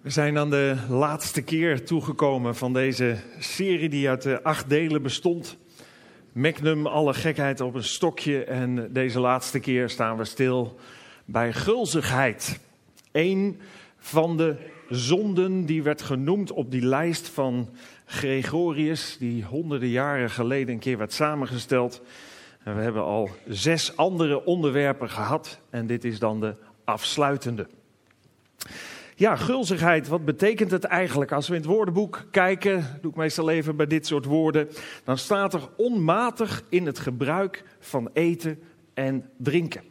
We 0.00 0.10
zijn 0.10 0.38
aan 0.38 0.50
de 0.50 0.76
laatste 0.88 1.42
keer 1.42 1.84
toegekomen 1.84 2.56
van 2.56 2.72
deze 2.72 3.16
serie 3.38 3.88
die 3.88 4.08
uit 4.08 4.42
acht 4.42 4.68
delen 4.68 5.02
bestond. 5.02 5.56
Magnum, 6.32 6.86
alle 6.86 7.14
gekheid 7.14 7.60
op 7.60 7.74
een 7.74 7.84
stokje. 7.84 8.44
En 8.44 8.92
deze 8.92 9.20
laatste 9.20 9.60
keer 9.60 9.88
staan 9.88 10.16
we 10.16 10.24
stil 10.24 10.78
bij 11.24 11.52
gulzigheid. 11.52 12.58
Eén 13.12 13.60
van 13.98 14.36
de 14.36 14.56
zonden 14.88 15.66
die 15.66 15.82
werd 15.82 16.02
genoemd 16.02 16.52
op 16.52 16.70
die 16.70 16.86
lijst 16.86 17.28
van 17.28 17.68
Gregorius, 18.04 19.16
die 19.18 19.44
honderden 19.44 19.88
jaren 19.88 20.30
geleden 20.30 20.74
een 20.74 20.80
keer 20.80 20.98
werd 20.98 21.12
samengesteld. 21.12 22.02
En 22.62 22.76
we 22.76 22.82
hebben 22.82 23.02
al 23.02 23.30
zes 23.48 23.96
andere 23.96 24.44
onderwerpen 24.44 25.10
gehad 25.10 25.60
en 25.70 25.86
dit 25.86 26.04
is 26.04 26.18
dan 26.18 26.40
de 26.40 26.54
afsluitende. 26.84 27.66
Ja, 29.18 29.36
gulzigheid, 29.36 30.08
wat 30.08 30.24
betekent 30.24 30.70
het 30.70 30.84
eigenlijk? 30.84 31.32
Als 31.32 31.48
we 31.48 31.54
in 31.54 31.60
het 31.60 31.70
woordenboek 31.70 32.26
kijken, 32.30 32.98
doe 33.00 33.10
ik 33.10 33.16
meestal 33.16 33.50
even 33.50 33.76
bij 33.76 33.86
dit 33.86 34.06
soort 34.06 34.24
woorden, 34.24 34.68
dan 35.04 35.18
staat 35.18 35.54
er 35.54 35.68
onmatig 35.76 36.62
in 36.68 36.86
het 36.86 36.98
gebruik 36.98 37.64
van 37.78 38.10
eten 38.12 38.58
en 38.94 39.30
drinken. 39.36 39.82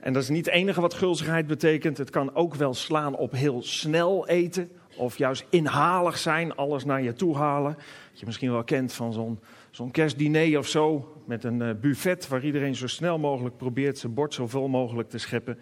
En 0.00 0.12
dat 0.12 0.22
is 0.22 0.28
niet 0.28 0.46
het 0.46 0.54
enige 0.54 0.80
wat 0.80 0.94
gulzigheid 0.94 1.46
betekent. 1.46 1.98
Het 1.98 2.10
kan 2.10 2.34
ook 2.34 2.54
wel 2.54 2.74
slaan 2.74 3.16
op 3.16 3.32
heel 3.32 3.62
snel 3.62 4.28
eten. 4.28 4.70
Of 4.96 5.18
juist 5.18 5.44
inhalig 5.50 6.18
zijn, 6.18 6.54
alles 6.54 6.84
naar 6.84 7.02
je 7.02 7.12
toe 7.12 7.36
halen. 7.36 7.74
Dat 8.10 8.20
je 8.20 8.26
misschien 8.26 8.52
wel 8.52 8.64
kent 8.64 8.92
van 8.92 9.12
zo'n 9.12 9.40
zo'n 9.70 9.90
kerstdiner 9.90 10.58
of 10.58 10.66
zo. 10.66 11.12
Met 11.26 11.44
een 11.44 11.60
uh, 11.60 11.70
buffet 11.80 12.28
waar 12.28 12.44
iedereen 12.44 12.74
zo 12.74 12.86
snel 12.86 13.18
mogelijk 13.18 13.56
probeert 13.56 13.98
zijn 13.98 14.14
bord 14.14 14.34
zo 14.34 14.46
vol 14.46 14.68
mogelijk 14.68 15.08
te 15.08 15.18
scheppen. 15.18 15.58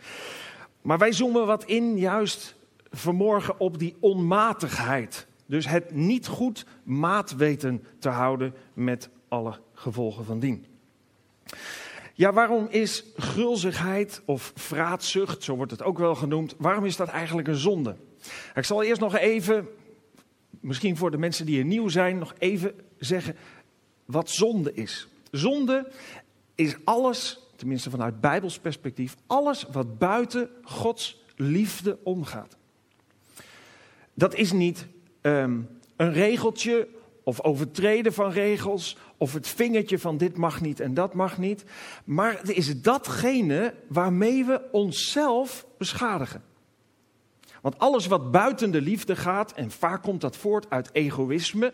Maar 0.82 0.98
wij 0.98 1.12
zoomen 1.12 1.46
wat 1.46 1.64
in 1.64 1.98
juist 1.98 2.58
vanmorgen 2.90 3.60
op 3.60 3.78
die 3.78 3.96
onmatigheid. 4.00 5.26
Dus 5.46 5.68
het 5.68 5.94
niet 5.94 6.26
goed 6.26 6.66
maat 6.82 7.36
weten 7.36 7.84
te 7.98 8.08
houden 8.08 8.54
met 8.72 9.08
alle 9.28 9.58
gevolgen 9.74 10.24
van 10.24 10.38
dien. 10.38 10.66
Ja, 12.14 12.32
waarom 12.32 12.66
is 12.70 13.04
gulzigheid 13.16 14.22
of 14.24 14.52
vraatzucht, 14.54 15.42
zo 15.42 15.56
wordt 15.56 15.70
het 15.70 15.82
ook 15.82 15.98
wel 15.98 16.14
genoemd, 16.14 16.54
waarom 16.58 16.84
is 16.84 16.96
dat 16.96 17.08
eigenlijk 17.08 17.48
een 17.48 17.54
zonde? 17.54 17.96
Ik 18.54 18.64
zal 18.64 18.82
eerst 18.82 19.00
nog 19.00 19.16
even, 19.16 19.68
misschien 20.60 20.96
voor 20.96 21.10
de 21.10 21.18
mensen 21.18 21.46
die 21.46 21.58
er 21.58 21.64
nieuw 21.64 21.88
zijn, 21.88 22.18
nog 22.18 22.34
even 22.38 22.74
zeggen 22.98 23.36
wat 24.04 24.30
zonde 24.30 24.74
is. 24.74 25.08
Zonde 25.30 25.92
is 26.54 26.76
alles, 26.84 27.40
tenminste 27.56 27.90
vanuit 27.90 28.20
Bijbels 28.20 28.58
perspectief, 28.58 29.16
alles 29.26 29.66
wat 29.72 29.98
buiten 29.98 30.50
Gods 30.62 31.24
liefde 31.36 31.98
omgaat. 32.02 32.58
Dat 34.14 34.34
is 34.34 34.52
niet 34.52 34.86
um, 35.22 35.68
een 35.96 36.12
regeltje 36.12 36.88
of 37.24 37.42
overtreden 37.42 38.12
van 38.12 38.30
regels 38.30 38.96
of 39.16 39.32
het 39.32 39.48
vingertje 39.48 39.98
van 39.98 40.16
dit 40.16 40.36
mag 40.36 40.60
niet 40.60 40.80
en 40.80 40.94
dat 40.94 41.14
mag 41.14 41.38
niet. 41.38 41.64
Maar 42.04 42.38
het 42.38 42.50
is 42.50 42.82
datgene 42.82 43.74
waarmee 43.88 44.44
we 44.44 44.62
onszelf 44.72 45.66
beschadigen. 45.78 46.42
Want 47.60 47.78
alles 47.78 48.06
wat 48.06 48.30
buiten 48.30 48.70
de 48.70 48.80
liefde 48.80 49.16
gaat, 49.16 49.52
en 49.52 49.70
vaak 49.70 50.02
komt 50.02 50.20
dat 50.20 50.36
voort 50.36 50.70
uit 50.70 50.90
egoïsme, 50.92 51.72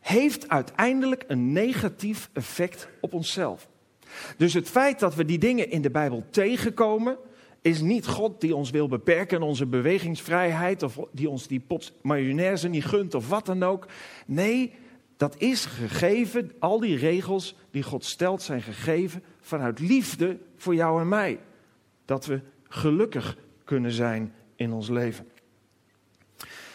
heeft 0.00 0.48
uiteindelijk 0.48 1.24
een 1.26 1.52
negatief 1.52 2.30
effect 2.32 2.88
op 3.00 3.12
onszelf. 3.12 3.68
Dus 4.36 4.54
het 4.54 4.68
feit 4.68 4.98
dat 4.98 5.14
we 5.14 5.24
die 5.24 5.38
dingen 5.38 5.70
in 5.70 5.82
de 5.82 5.90
Bijbel 5.90 6.24
tegenkomen, 6.30 7.16
is 7.64 7.80
niet 7.80 8.06
God 8.06 8.40
die 8.40 8.56
ons 8.56 8.70
wil 8.70 8.88
beperken 8.88 9.42
onze 9.42 9.66
bewegingsvrijheid 9.66 10.82
of 10.82 10.98
die 11.12 11.28
ons 11.28 11.46
die 11.46 11.60
pot 11.60 11.92
mayonaise 12.02 12.68
niet 12.68 12.84
gunt 12.84 13.14
of 13.14 13.28
wat 13.28 13.46
dan 13.46 13.62
ook. 13.62 13.86
Nee, 14.26 14.72
dat 15.16 15.34
is 15.38 15.64
gegeven, 15.64 16.52
al 16.58 16.80
die 16.80 16.96
regels 16.96 17.56
die 17.70 17.82
God 17.82 18.04
stelt 18.04 18.42
zijn 18.42 18.62
gegeven 18.62 19.22
vanuit 19.40 19.78
liefde 19.78 20.38
voor 20.56 20.74
jou 20.74 21.00
en 21.00 21.08
mij. 21.08 21.38
Dat 22.04 22.26
we 22.26 22.40
gelukkig 22.68 23.36
kunnen 23.64 23.92
zijn 23.92 24.34
in 24.56 24.72
ons 24.72 24.88
leven. 24.88 25.28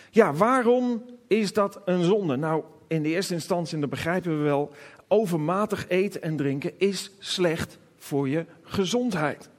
Ja, 0.09 0.33
waarom 0.33 1.03
is 1.27 1.53
dat 1.53 1.81
een 1.85 2.03
zonde? 2.03 2.35
Nou, 2.35 2.63
in 2.87 3.03
de 3.03 3.09
eerste 3.09 3.33
instantie, 3.33 3.79
dat 3.79 3.89
begrijpen 3.89 4.37
we 4.37 4.43
wel, 4.43 4.73
overmatig 5.07 5.87
eten 5.87 6.21
en 6.21 6.35
drinken 6.35 6.79
is 6.79 7.11
slecht 7.19 7.77
voor 7.97 8.29
je 8.29 8.45
gezondheid. 8.63 9.49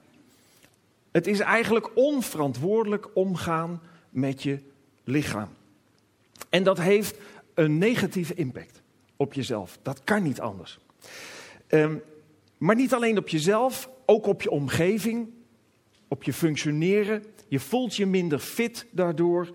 Het 1.11 1.27
is 1.27 1.39
eigenlijk 1.39 1.95
onverantwoordelijk 1.95 3.09
omgaan 3.13 3.81
met 4.09 4.43
je 4.43 4.59
lichaam. 5.03 5.49
En 6.49 6.63
dat 6.63 6.77
heeft 6.77 7.17
een 7.53 7.77
negatieve 7.77 8.33
impact 8.33 8.81
op 9.15 9.33
jezelf. 9.33 9.79
Dat 9.81 10.03
kan 10.03 10.23
niet 10.23 10.41
anders. 10.41 10.79
Um, 11.67 12.01
maar 12.57 12.75
niet 12.75 12.93
alleen 12.93 13.17
op 13.17 13.27
jezelf, 13.27 13.89
ook 14.05 14.25
op 14.25 14.41
je 14.41 14.49
omgeving, 14.49 15.29
op 16.07 16.23
je 16.23 16.33
functioneren. 16.33 17.23
Je 17.47 17.59
voelt 17.59 17.95
je 17.95 18.05
minder 18.05 18.39
fit 18.39 18.87
daardoor. 18.91 19.49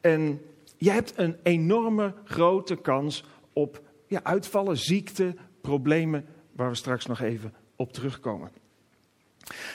En 0.00 0.40
je 0.76 0.90
hebt 0.90 1.12
een 1.16 1.36
enorme 1.42 2.14
grote 2.24 2.76
kans 2.76 3.24
op 3.52 3.82
ja, 4.06 4.20
uitvallen, 4.22 4.76
ziekte, 4.76 5.34
problemen, 5.60 6.26
waar 6.52 6.70
we 6.70 6.76
straks 6.76 7.06
nog 7.06 7.20
even 7.20 7.54
op 7.76 7.92
terugkomen. 7.92 8.50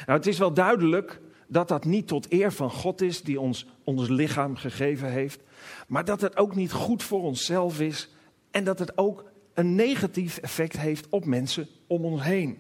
Nou, 0.06 0.18
het 0.18 0.28
is 0.28 0.38
wel 0.38 0.53
duidelijk 0.53 1.19
dat 1.47 1.68
dat 1.68 1.85
niet 1.85 2.07
tot 2.07 2.31
eer 2.31 2.52
van 2.52 2.72
God 2.72 3.02
is 3.02 3.22
die 3.22 3.40
ons 3.40 3.66
ons 3.84 4.07
lichaam 4.07 4.56
gegeven 4.56 5.12
heeft, 5.12 5.41
maar 5.88 6.06
dat 6.06 6.22
het 6.22 6.38
ook 6.38 6.56
niet 6.56 6.72
goed 6.72 7.03
voor 7.03 7.22
onszelf 7.22 7.79
is 7.79 8.09
en 8.52 8.63
dat 8.63 8.79
het 8.79 8.97
ook 8.97 9.25
een 9.53 9.75
negatief 9.75 10.38
effect 10.38 10.78
heeft 10.78 11.08
op 11.09 11.25
mensen 11.25 11.68
om 11.88 12.06
ons 12.06 12.24
heen. 12.24 12.59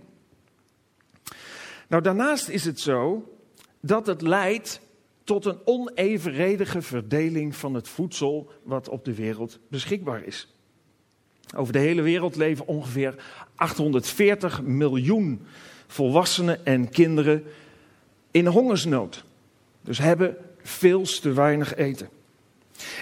Nou, 1.87 2.03
daarnaast 2.03 2.49
is 2.49 2.65
het 2.65 2.79
zo 2.79 3.29
dat 3.79 4.07
het 4.07 4.21
leidt 4.21 4.81
tot 5.23 5.45
een 5.45 5.59
onevenredige 5.65 6.81
verdeling 6.81 7.55
van 7.55 7.73
het 7.73 7.87
voedsel 7.87 8.51
wat 8.63 8.89
op 8.89 9.05
de 9.05 9.13
wereld 9.13 9.59
beschikbaar 9.67 10.23
is. 10.23 10.53
Over 11.55 11.73
de 11.73 11.79
hele 11.79 12.01
wereld 12.01 12.35
leven 12.35 12.67
ongeveer 12.67 13.23
840 13.55 14.61
miljoen 14.61 15.45
volwassenen 15.89 16.65
en 16.65 16.89
kinderen 16.89 17.43
in 18.31 18.45
hongersnood. 18.45 19.23
Dus 19.81 19.97
hebben 19.97 20.37
veel 20.61 21.03
te 21.03 21.33
weinig 21.33 21.75
eten. 21.75 22.09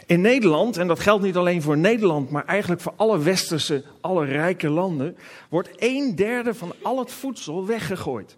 In 0.05 0.21
Nederland, 0.21 0.77
en 0.77 0.87
dat 0.87 0.99
geldt 0.99 1.23
niet 1.23 1.35
alleen 1.35 1.61
voor 1.61 1.77
Nederland, 1.77 2.29
maar 2.29 2.45
eigenlijk 2.45 2.81
voor 2.81 2.93
alle 2.95 3.19
westerse, 3.19 3.83
alle 4.01 4.25
rijke 4.25 4.69
landen, 4.69 5.17
wordt 5.49 5.69
een 5.75 6.15
derde 6.15 6.53
van 6.53 6.73
al 6.81 6.99
het 6.99 7.11
voedsel 7.11 7.65
weggegooid. 7.65 8.37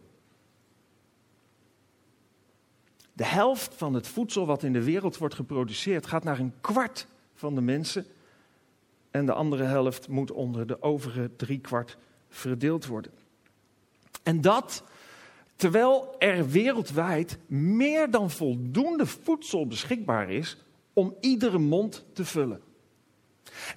De 3.13 3.25
helft 3.25 3.73
van 3.75 3.93
het 3.93 4.07
voedsel 4.07 4.45
wat 4.45 4.63
in 4.63 4.73
de 4.73 4.83
wereld 4.83 5.17
wordt 5.17 5.35
geproduceerd 5.35 6.07
gaat 6.07 6.23
naar 6.23 6.39
een 6.39 6.53
kwart 6.61 7.07
van 7.33 7.55
de 7.55 7.61
mensen. 7.61 8.05
En 9.11 9.25
de 9.25 9.33
andere 9.33 9.63
helft 9.63 10.07
moet 10.07 10.31
onder 10.31 10.67
de 10.67 10.81
overige 10.81 11.29
drie 11.35 11.59
kwart 11.59 11.97
verdeeld 12.29 12.85
worden. 12.85 13.11
En 14.23 14.41
dat 14.41 14.83
terwijl 15.55 16.15
er 16.19 16.49
wereldwijd 16.49 17.37
meer 17.47 18.11
dan 18.11 18.29
voldoende 18.29 19.05
voedsel 19.05 19.67
beschikbaar 19.67 20.29
is 20.29 20.57
om 20.93 21.15
iedere 21.19 21.57
mond 21.57 22.05
te 22.13 22.25
vullen. 22.25 22.61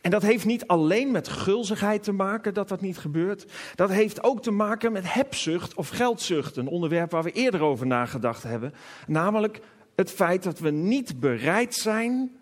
En 0.01 0.11
dat 0.11 0.23
heeft 0.23 0.45
niet 0.45 0.67
alleen 0.67 1.11
met 1.11 1.29
gulzigheid 1.29 2.03
te 2.03 2.13
maken 2.13 2.55
dat 2.55 2.69
dat 2.69 2.81
niet 2.81 2.99
gebeurt. 2.99 3.53
Dat 3.75 3.91
heeft 3.91 4.23
ook 4.23 4.43
te 4.43 4.51
maken 4.51 4.93
met 4.93 5.13
hebzucht 5.15 5.75
of 5.75 5.89
geldzucht. 5.89 6.57
Een 6.57 6.69
onderwerp 6.69 7.11
waar 7.11 7.23
we 7.23 7.33
eerder 7.33 7.63
over 7.63 7.87
nagedacht 7.87 8.43
hebben. 8.43 8.75
Namelijk 9.07 9.61
het 9.95 10.11
feit 10.11 10.43
dat 10.43 10.59
we 10.59 10.71
niet 10.71 11.21
bereid 11.21 11.75
zijn 11.75 12.37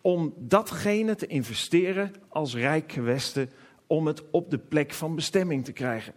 om 0.00 0.34
datgene 0.38 1.14
te 1.14 1.26
investeren 1.26 2.12
als 2.28 2.54
rijk 2.54 2.92
westen 2.92 3.50
om 3.86 4.06
het 4.06 4.22
op 4.30 4.50
de 4.50 4.58
plek 4.58 4.92
van 4.92 5.14
bestemming 5.14 5.64
te 5.64 5.72
krijgen. 5.72 6.14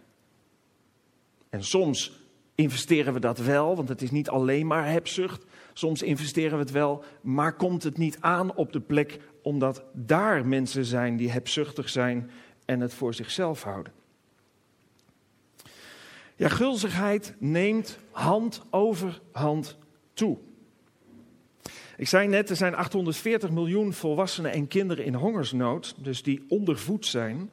En 1.56 1.64
soms 1.64 2.12
investeren 2.54 3.12
we 3.12 3.20
dat 3.20 3.38
wel, 3.38 3.76
want 3.76 3.88
het 3.88 4.02
is 4.02 4.10
niet 4.10 4.28
alleen 4.28 4.66
maar 4.66 4.90
hebzucht. 4.90 5.44
Soms 5.72 6.02
investeren 6.02 6.52
we 6.52 6.58
het 6.58 6.70
wel, 6.70 7.04
maar 7.22 7.56
komt 7.56 7.82
het 7.82 7.98
niet 7.98 8.16
aan 8.20 8.54
op 8.54 8.72
de 8.72 8.80
plek 8.80 9.20
omdat 9.42 9.84
daar 9.92 10.46
mensen 10.46 10.84
zijn 10.84 11.16
die 11.16 11.30
hebzuchtig 11.30 11.88
zijn 11.88 12.30
en 12.64 12.80
het 12.80 12.94
voor 12.94 13.14
zichzelf 13.14 13.62
houden. 13.62 13.92
Ja, 16.36 16.48
gulzigheid 16.48 17.34
neemt 17.38 17.98
hand 18.10 18.62
over 18.70 19.20
hand 19.32 19.78
toe. 20.12 20.38
Ik 21.96 22.08
zei 22.08 22.28
net, 22.28 22.50
er 22.50 22.56
zijn 22.56 22.74
840 22.74 23.50
miljoen 23.50 23.92
volwassenen 23.92 24.52
en 24.52 24.68
kinderen 24.68 25.04
in 25.04 25.14
hongersnood, 25.14 25.94
dus 25.98 26.22
die 26.22 26.44
ondervoed 26.48 27.06
zijn. 27.06 27.50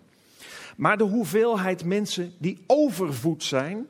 Maar 0.77 0.97
de 0.97 1.03
hoeveelheid 1.03 1.85
mensen 1.85 2.33
die 2.37 2.63
overvoed 2.67 3.43
zijn, 3.43 3.87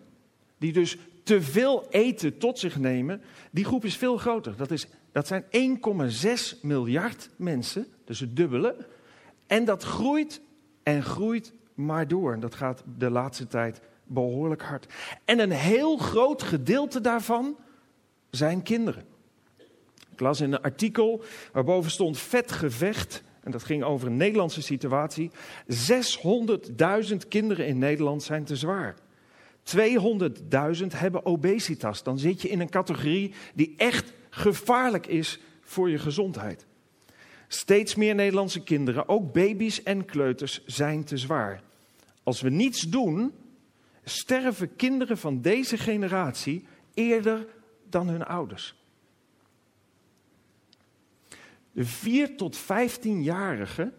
die 0.58 0.74
dus 0.74 0.98
te 1.24 1.42
veel 1.42 1.86
eten 1.90 2.38
tot 2.38 2.60
zich 2.60 2.80
nemen, 2.80 3.22
die 3.52 3.66
groep 3.66 3.86
is 3.86 3.98
veel 3.98 4.18
groter. 4.18 4.56
Dat, 4.58 4.72
is, 4.72 4.88
dat 5.12 5.28
zijn 5.28 5.44
1,6 6.56 6.60
miljard 6.62 7.30
mensen, 7.36 7.88
dus 8.06 8.20
het 8.20 8.36
dubbele. 8.36 8.88
En 9.48 9.66
dat 9.66 9.84
groeit 9.84 10.42
en 10.84 11.04
groeit 11.04 11.54
maar 11.74 12.08
door. 12.08 12.34
En 12.34 12.40
dat 12.40 12.56
gaat 12.56 12.84
de 12.98 13.10
laatste 13.10 13.48
tijd 13.48 13.82
behoorlijk 14.04 14.62
hard. 14.62 14.94
En 15.26 15.40
een 15.40 15.52
heel 15.52 15.98
groot 15.98 16.44
gedeelte 16.44 17.02
daarvan 17.02 17.58
zijn 18.30 18.64
kinderen. 18.64 19.06
Ik 20.12 20.20
las 20.20 20.42
in 20.42 20.54
een 20.54 20.62
artikel 20.62 21.24
waarboven 21.52 21.92
stond 21.92 22.18
vet 22.18 22.52
gevecht. 22.52 23.24
En 23.44 23.52
dat 23.52 23.64
ging 23.64 23.84
over 23.84 24.08
een 24.08 24.18
Nederlandse 24.18 24.62
situatie. 24.62 25.32
600.000 27.12 27.16
kinderen 27.28 27.68
in 27.68 27.78
Nederland 27.78 28.24
zijn 28.24 28.44
te 28.44 28.56
zwaar. 28.56 28.96
200.000 29.78 30.88
hebben 30.88 31.26
obesitas. 31.26 32.04
Dan 32.04 32.20
zit 32.20 32.42
je 32.42 32.50
in 32.50 32.60
een 32.60 32.70
categorie 32.70 33.34
die 33.54 33.74
echt 33.78 34.14
gevaarlijk 34.30 35.08
is 35.08 35.40
voor 35.62 35.90
je 35.90 35.98
gezondheid. 35.98 36.66
Steeds 37.48 37.96
meer 37.96 38.16
Nederlandse 38.16 38.64
kinderen, 38.64 39.10
ook 39.10 39.34
baby's 39.34 39.84
en 39.84 40.06
kleuters, 40.06 40.62
zijn 40.66 41.04
te 41.04 41.18
zwaar. 41.18 41.62
Als 42.24 42.42
we 42.42 42.50
niets 42.50 42.82
doen, 42.82 43.34
sterven 44.04 44.76
kinderen 44.76 45.18
van 45.18 45.42
deze 45.42 45.78
generatie 45.78 46.66
eerder 46.94 47.48
dan 47.90 48.08
hun 48.08 48.26
ouders. 48.26 48.83
De 51.74 51.86
4 51.86 52.36
tot 52.36 52.60
15-jarigen, 52.62 53.94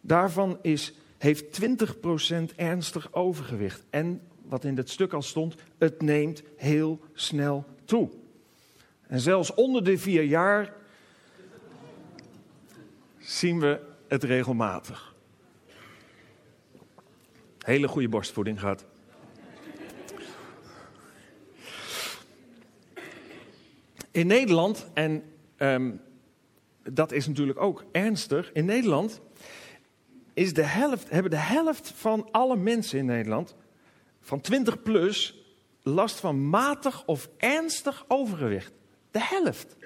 daarvan 0.00 0.58
is, 0.62 0.94
heeft 1.18 1.60
20% 1.62 2.54
ernstig 2.56 3.12
overgewicht. 3.12 3.84
En 3.90 4.20
wat 4.42 4.64
in 4.64 4.76
het 4.76 4.90
stuk 4.90 5.12
al 5.12 5.22
stond, 5.22 5.54
het 5.78 6.02
neemt 6.02 6.42
heel 6.56 7.00
snel 7.12 7.64
toe. 7.84 8.10
En 9.06 9.20
zelfs 9.20 9.54
onder 9.54 9.84
de 9.84 9.98
vier 9.98 10.22
jaar 10.22 10.72
zien 13.18 13.60
we 13.60 13.80
het 14.08 14.24
regelmatig. 14.24 15.14
Hele 17.58 17.88
goede 17.88 18.08
borstvoeding 18.08 18.60
gehad. 18.60 18.84
In 24.10 24.26
Nederland, 24.26 24.86
en 24.94 25.22
um, 25.58 26.00
dat 26.92 27.12
is 27.12 27.26
natuurlijk 27.26 27.60
ook 27.60 27.84
ernstig, 27.92 28.52
in 28.52 28.64
Nederland 28.64 29.20
is 30.34 30.54
de 30.54 30.62
helft, 30.62 31.10
hebben 31.10 31.30
de 31.30 31.36
helft 31.36 31.90
van 31.90 32.28
alle 32.30 32.56
mensen 32.56 32.98
in 32.98 33.06
Nederland 33.06 33.54
van 34.20 34.40
20 34.40 34.82
plus 34.82 35.44
last 35.82 36.20
van 36.20 36.48
matig 36.48 37.06
of 37.06 37.28
ernstig 37.36 38.04
overgewicht. 38.08 38.72
De 39.10 39.22
helft. 39.22 39.76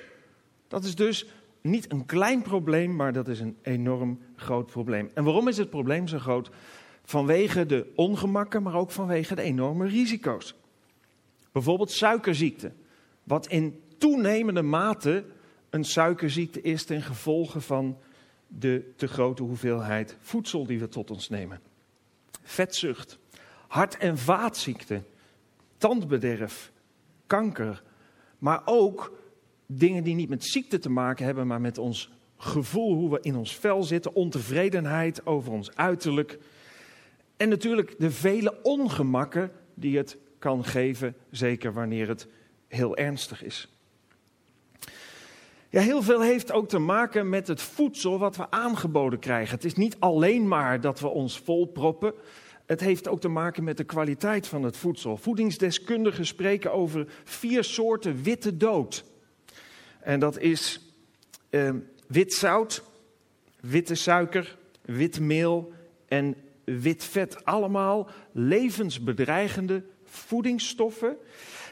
Dat 0.68 0.84
is 0.84 0.94
dus 0.94 1.26
niet 1.60 1.92
een 1.92 2.06
klein 2.06 2.42
probleem, 2.42 2.96
maar 2.96 3.12
dat 3.12 3.28
is 3.28 3.40
een 3.40 3.56
enorm 3.62 4.18
groot 4.36 4.66
probleem. 4.66 5.10
En 5.14 5.24
waarom 5.24 5.48
is 5.48 5.56
het 5.56 5.70
probleem 5.70 6.08
zo 6.08 6.18
groot? 6.18 6.50
Vanwege 7.04 7.66
de 7.66 7.92
ongemakken, 7.94 8.62
maar 8.62 8.74
ook 8.74 8.90
vanwege 8.90 9.34
de 9.34 9.42
enorme 9.42 9.86
risico's. 9.86 10.54
Bijvoorbeeld 11.52 11.90
suikerziekte, 11.90 12.72
wat 13.24 13.46
in 13.46 13.80
toenemende 13.98 14.62
mate 14.62 15.24
een 15.70 15.84
suikerziekte 15.84 16.60
is 16.60 16.84
ten 16.84 17.02
gevolge 17.02 17.60
van 17.60 17.98
de 18.46 18.92
te 18.96 19.08
grote 19.08 19.42
hoeveelheid 19.42 20.16
voedsel 20.20 20.66
die 20.66 20.78
we 20.78 20.88
tot 20.88 21.10
ons 21.10 21.28
nemen. 21.28 21.60
Vetzucht, 22.42 23.18
hart- 23.68 23.96
en 23.96 24.18
vaatziekten, 24.18 25.06
tandbederf, 25.76 26.72
kanker, 27.26 27.82
maar 28.38 28.62
ook 28.64 29.18
dingen 29.66 30.04
die 30.04 30.14
niet 30.14 30.28
met 30.28 30.44
ziekte 30.44 30.78
te 30.78 30.90
maken 30.90 31.24
hebben, 31.24 31.46
maar 31.46 31.60
met 31.60 31.78
ons 31.78 32.10
gevoel, 32.36 32.94
hoe 32.94 33.10
we 33.10 33.18
in 33.20 33.36
ons 33.36 33.56
vel 33.56 33.82
zitten, 33.82 34.14
ontevredenheid 34.14 35.26
over 35.26 35.52
ons 35.52 35.76
uiterlijk. 35.76 36.38
En 37.36 37.48
natuurlijk 37.48 37.94
de 37.98 38.10
vele 38.10 38.62
ongemakken 38.62 39.52
die 39.74 39.96
het 39.96 40.16
kan 40.38 40.64
geven, 40.64 41.14
zeker 41.30 41.72
wanneer 41.72 42.08
het 42.08 42.26
heel 42.68 42.96
ernstig 42.96 43.42
is. 43.42 43.68
Ja, 45.72 45.80
heel 45.80 46.02
veel 46.02 46.20
heeft 46.20 46.52
ook 46.52 46.68
te 46.68 46.78
maken 46.78 47.28
met 47.28 47.48
het 47.48 47.62
voedsel 47.62 48.18
wat 48.18 48.36
we 48.36 48.50
aangeboden 48.50 49.18
krijgen. 49.18 49.54
Het 49.54 49.64
is 49.64 49.74
niet 49.74 49.96
alleen 49.98 50.48
maar 50.48 50.80
dat 50.80 51.00
we 51.00 51.08
ons 51.08 51.38
volproppen. 51.38 52.14
Het 52.66 52.80
heeft 52.80 53.08
ook 53.08 53.20
te 53.20 53.28
maken 53.28 53.64
met 53.64 53.76
de 53.76 53.84
kwaliteit 53.84 54.46
van 54.46 54.62
het 54.62 54.76
voedsel. 54.76 55.16
Voedingsdeskundigen 55.16 56.26
spreken 56.26 56.72
over 56.72 57.06
vier 57.24 57.64
soorten 57.64 58.22
witte 58.22 58.56
dood. 58.56 59.04
En 60.00 60.20
dat 60.20 60.38
is 60.38 60.80
eh, 61.50 61.70
wit 62.06 62.32
zout, 62.32 62.82
witte 63.60 63.94
suiker, 63.94 64.56
wit 64.80 65.20
meel 65.20 65.72
en 66.08 66.36
wit 66.64 67.04
vet. 67.04 67.44
Allemaal 67.44 68.08
levensbedreigende 68.32 69.82
voedingsstoffen 70.04 71.16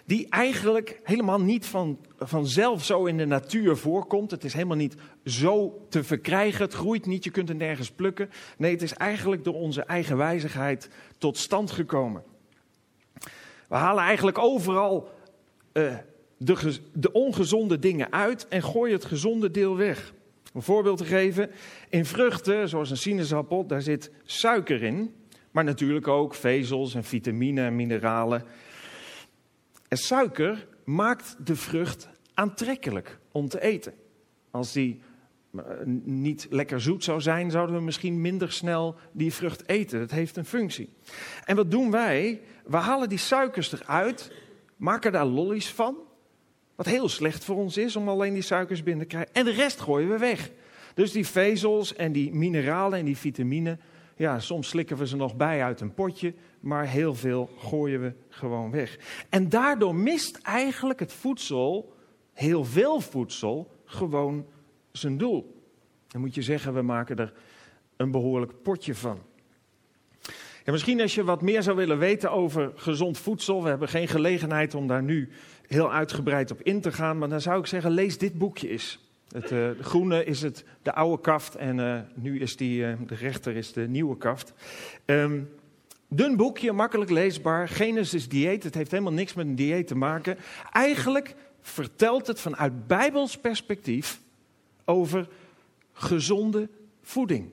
die 0.09 0.27
eigenlijk 0.29 1.01
helemaal 1.03 1.41
niet 1.41 1.67
van, 1.67 1.99
vanzelf 2.19 2.85
zo 2.85 3.05
in 3.05 3.17
de 3.17 3.25
natuur 3.25 3.77
voorkomt. 3.77 4.31
Het 4.31 4.45
is 4.45 4.53
helemaal 4.53 4.77
niet 4.77 4.95
zo 5.25 5.87
te 5.89 6.05
verkrijgen. 6.05 6.65
Het 6.65 6.75
groeit 6.75 7.07
niet, 7.07 7.25
je 7.25 7.31
kunt 7.31 7.49
het 7.49 7.59
nergens 7.59 7.91
plukken. 7.91 8.31
Nee, 8.59 8.73
het 8.73 8.83
is 8.83 8.93
eigenlijk 8.93 9.45
door 9.45 9.55
onze 9.55 9.83
eigen 9.83 10.17
wijzigheid 10.17 10.91
tot 11.19 11.37
stand 11.37 11.71
gekomen. 11.71 12.23
We 13.69 13.77
halen 13.77 14.05
eigenlijk 14.05 14.39
overal 14.39 15.11
uh, 15.73 15.95
de, 16.37 16.79
de 16.93 17.13
ongezonde 17.13 17.79
dingen 17.79 18.13
uit 18.13 18.49
en 18.49 18.63
gooien 18.63 18.95
het 18.95 19.05
gezonde 19.05 19.51
deel 19.51 19.77
weg. 19.77 20.13
Een 20.55 20.63
voorbeeld 20.63 20.99
te 20.99 21.05
geven, 21.05 21.51
in 21.89 22.05
vruchten, 22.05 22.69
zoals 22.69 22.91
een 22.91 22.97
sinaasappel, 22.97 23.67
daar 23.67 23.83
zit 23.83 24.11
suiker 24.25 24.83
in. 24.83 25.15
Maar 25.51 25.65
natuurlijk 25.65 26.09
ook 26.09 26.35
vezels 26.35 26.95
en 26.95 27.05
vitamine 27.05 27.61
en 27.61 27.77
mineralen. 27.77 28.45
En 29.89 29.97
suiker 29.97 30.67
maakt 30.85 31.37
de 31.45 31.57
vrucht 31.57 32.09
aantrekkelijk 32.35 33.19
om 33.33 33.49
te 33.49 33.61
eten. 33.61 33.95
Als 34.51 34.73
die 34.73 35.01
eh, 35.57 35.63
niet 36.05 36.47
lekker 36.51 36.81
zoet 36.81 37.05
zou 37.05 37.21
zijn, 37.21 37.51
zouden 37.51 37.77
we 37.77 37.83
misschien 37.83 38.21
minder 38.21 38.53
snel 38.53 38.97
die 39.13 39.33
vrucht 39.33 39.69
eten. 39.69 39.99
Dat 39.99 40.11
heeft 40.11 40.37
een 40.37 40.45
functie. 40.45 40.89
En 41.45 41.57
wat 41.57 41.71
doen 41.71 41.91
wij? 41.91 42.41
We 42.65 42.77
halen 42.77 43.09
die 43.09 43.19
suikers 43.19 43.73
eruit, 43.73 44.33
maken 44.77 45.13
daar 45.13 45.27
lollies 45.27 45.69
van. 45.69 45.97
Wat 46.75 46.87
heel 46.87 47.09
slecht 47.09 47.45
voor 47.45 47.57
ons 47.57 47.77
is 47.77 47.97
om 47.97 48.09
alleen 48.09 48.35
die 48.35 48.43
suikers 48.43 48.83
binnen 48.83 49.09
te 49.09 49.15
krijgen. 49.15 49.35
En 49.35 49.45
de 49.45 49.51
rest 49.51 49.81
gooien 49.81 50.09
we 50.09 50.19
weg. 50.19 50.51
Dus 50.95 51.13
die 51.13 51.27
vezels 51.27 51.95
en 51.95 52.13
die 52.13 52.35
mineralen 52.35 52.99
en 52.99 53.05
die 53.05 53.17
vitamine, 53.17 53.79
ja, 54.19 54.41
soms 54.41 54.69
slikken 54.69 54.97
we 54.97 55.07
ze 55.07 55.17
nog 55.17 55.37
bij 55.37 55.63
uit 55.63 55.81
een 55.81 55.95
potje 55.95 56.35
maar 56.61 56.87
heel 56.87 57.15
veel 57.15 57.51
gooien 57.59 58.01
we 58.01 58.13
gewoon 58.29 58.71
weg. 58.71 58.99
En 59.29 59.49
daardoor 59.49 59.95
mist 59.95 60.39
eigenlijk 60.43 61.01
het 61.01 61.13
voedsel, 61.13 61.95
heel 62.33 62.65
veel 62.65 63.01
voedsel, 63.01 63.71
gewoon 63.85 64.47
zijn 64.93 65.19
doel. 65.19 65.63
Dan 66.09 66.21
moet 66.21 66.35
je 66.35 66.43
zeggen, 66.43 66.75
we 66.75 66.83
maken 66.83 67.17
er 67.17 67.33
een 67.97 68.11
behoorlijk 68.11 68.63
potje 68.63 68.95
van. 68.95 69.19
Ja, 70.65 70.73
misschien 70.75 71.01
als 71.01 71.15
je 71.15 71.25
wat 71.25 71.43
meer 71.43 71.63
zou 71.63 71.77
willen 71.77 71.99
weten 71.99 72.31
over 72.31 72.73
gezond 72.75 73.19
voedsel, 73.19 73.63
we 73.63 73.69
hebben 73.69 73.89
geen 73.89 74.09
gelegenheid 74.09 74.75
om 74.75 74.87
daar 74.87 75.03
nu 75.03 75.29
heel 75.67 75.93
uitgebreid 75.93 76.51
op 76.51 76.63
in 76.63 76.81
te 76.81 76.93
gaan, 76.93 77.19
maar 77.19 77.29
dan 77.29 77.41
zou 77.41 77.61
ik 77.61 77.67
zeggen, 77.67 77.91
lees 77.91 78.19
dit 78.19 78.39
boekje 78.39 78.69
eens. 78.69 79.08
Het 79.29 79.49
de 79.49 79.77
groene 79.81 80.25
is 80.25 80.43
het, 80.43 80.65
de 80.83 80.95
oude 80.95 81.23
kaft 81.23 81.55
en 81.55 81.79
uh, 81.79 82.01
nu 82.15 82.41
is 82.41 82.57
die, 82.57 82.81
uh, 82.81 82.93
de 83.07 83.15
rechter 83.15 83.57
is 83.57 83.73
de 83.73 83.89
nieuwe 83.89 84.17
kaft. 84.17 84.53
Um, 85.05 85.49
Dun 86.11 86.37
boekje, 86.37 86.73
makkelijk 86.73 87.11
leesbaar. 87.11 87.69
Genesis 87.69 88.29
dieet, 88.29 88.63
het 88.63 88.75
heeft 88.75 88.91
helemaal 88.91 89.13
niks 89.13 89.35
met 89.35 89.47
een 89.47 89.55
dieet 89.55 89.87
te 89.87 89.97
maken. 89.97 90.39
Eigenlijk 90.73 91.35
vertelt 91.61 92.27
het 92.27 92.41
vanuit 92.41 92.87
Bijbels 92.87 93.39
perspectief 93.39 94.21
over 94.85 95.29
gezonde 95.93 96.69
voeding. 97.03 97.51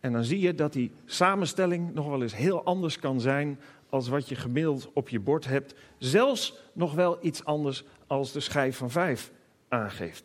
En 0.00 0.12
dan 0.12 0.24
zie 0.24 0.40
je 0.40 0.54
dat 0.54 0.72
die 0.72 0.90
samenstelling 1.04 1.94
nog 1.94 2.08
wel 2.08 2.22
eens 2.22 2.36
heel 2.36 2.64
anders 2.64 2.98
kan 2.98 3.20
zijn 3.20 3.60
als 3.88 4.08
wat 4.08 4.28
je 4.28 4.34
gemiddeld 4.34 4.90
op 4.92 5.08
je 5.08 5.20
bord 5.20 5.44
hebt. 5.44 5.74
Zelfs 5.98 6.54
nog 6.72 6.94
wel 6.94 7.18
iets 7.20 7.44
anders 7.44 7.84
als 8.06 8.32
de 8.32 8.40
schijf 8.40 8.76
van 8.76 8.90
vijf 8.90 9.32
aangeeft. 9.68 10.24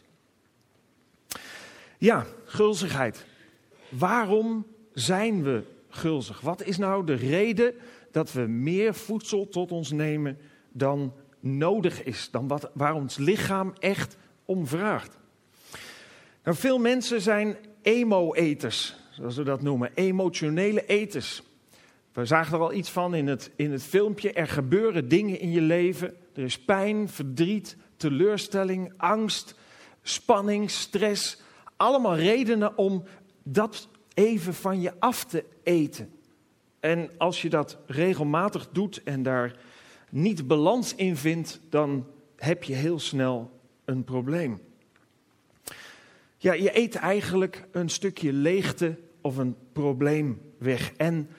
Ja, 2.02 2.26
gulzigheid. 2.46 3.26
Waarom 3.90 4.66
zijn 4.94 5.44
we 5.44 5.64
gulzig? 5.90 6.42
Wat 6.42 6.64
is 6.64 6.78
nou 6.78 7.06
de 7.06 7.14
reden 7.14 7.74
dat 8.12 8.32
we 8.32 8.42
meer 8.42 8.94
voedsel 8.94 9.48
tot 9.48 9.72
ons 9.72 9.92
nemen 9.92 10.38
dan 10.72 11.14
nodig 11.40 12.04
is, 12.04 12.30
dan 12.32 12.48
wat, 12.48 12.72
waar 12.74 12.94
ons 12.94 13.18
lichaam 13.18 13.74
echt 13.80 14.18
om 14.46 14.68
vraagt? 14.68 15.18
Nou, 16.44 16.58
veel 16.58 16.80
mensen 16.80 17.22
zijn 17.22 17.58
emo-eters, 17.82 18.96
zoals 19.12 19.36
we 19.36 19.44
dat 19.44 19.62
noemen, 19.62 19.92
emotionele 19.94 20.86
eters. 20.86 21.44
We 22.14 22.26
zagen 22.26 22.54
er 22.54 22.64
al 22.64 22.74
iets 22.74 22.90
van 22.90 23.16
in 23.16 23.28
het, 23.28 23.52
in 23.56 23.72
het 23.72 23.84
filmpje. 23.84 24.34
Er 24.34 24.48
gebeuren 24.48 25.08
dingen 25.08 25.40
in 25.40 25.52
je 25.52 25.62
leven 25.62 26.14
er 26.34 26.44
is 26.44 26.60
pijn, 26.60 27.10
verdriet, 27.10 27.76
teleurstelling, 27.98 28.94
angst, 28.98 29.56
spanning, 30.02 30.72
stress. 30.72 31.42
Allemaal 31.82 32.16
redenen 32.16 32.78
om 32.78 33.04
dat 33.44 33.88
even 34.14 34.54
van 34.54 34.82
je 34.82 34.94
af 35.00 35.26
te 35.26 35.46
eten. 35.64 36.14
En 36.80 37.10
als 37.18 37.42
je 37.42 37.50
dat 37.50 37.78
regelmatig 37.86 38.70
doet 38.72 39.04
en 39.04 39.24
daar 39.24 39.60
niet 40.10 40.48
balans 40.48 40.96
in 40.96 41.18
vindt, 41.18 41.60
dan 41.70 42.08
heb 42.36 42.64
je 42.64 42.74
heel 42.74 43.00
snel 43.00 43.60
een 43.86 44.04
probleem. 44.04 44.60
Ja, 46.38 46.54
je 46.54 46.78
eet 46.78 46.96
eigenlijk 46.96 47.68
een 47.72 47.90
stukje 47.90 48.34
leegte 48.34 48.98
of 49.22 49.38
een 49.38 49.56
probleem 49.74 50.42
weg. 50.58 50.94
En 50.98 51.30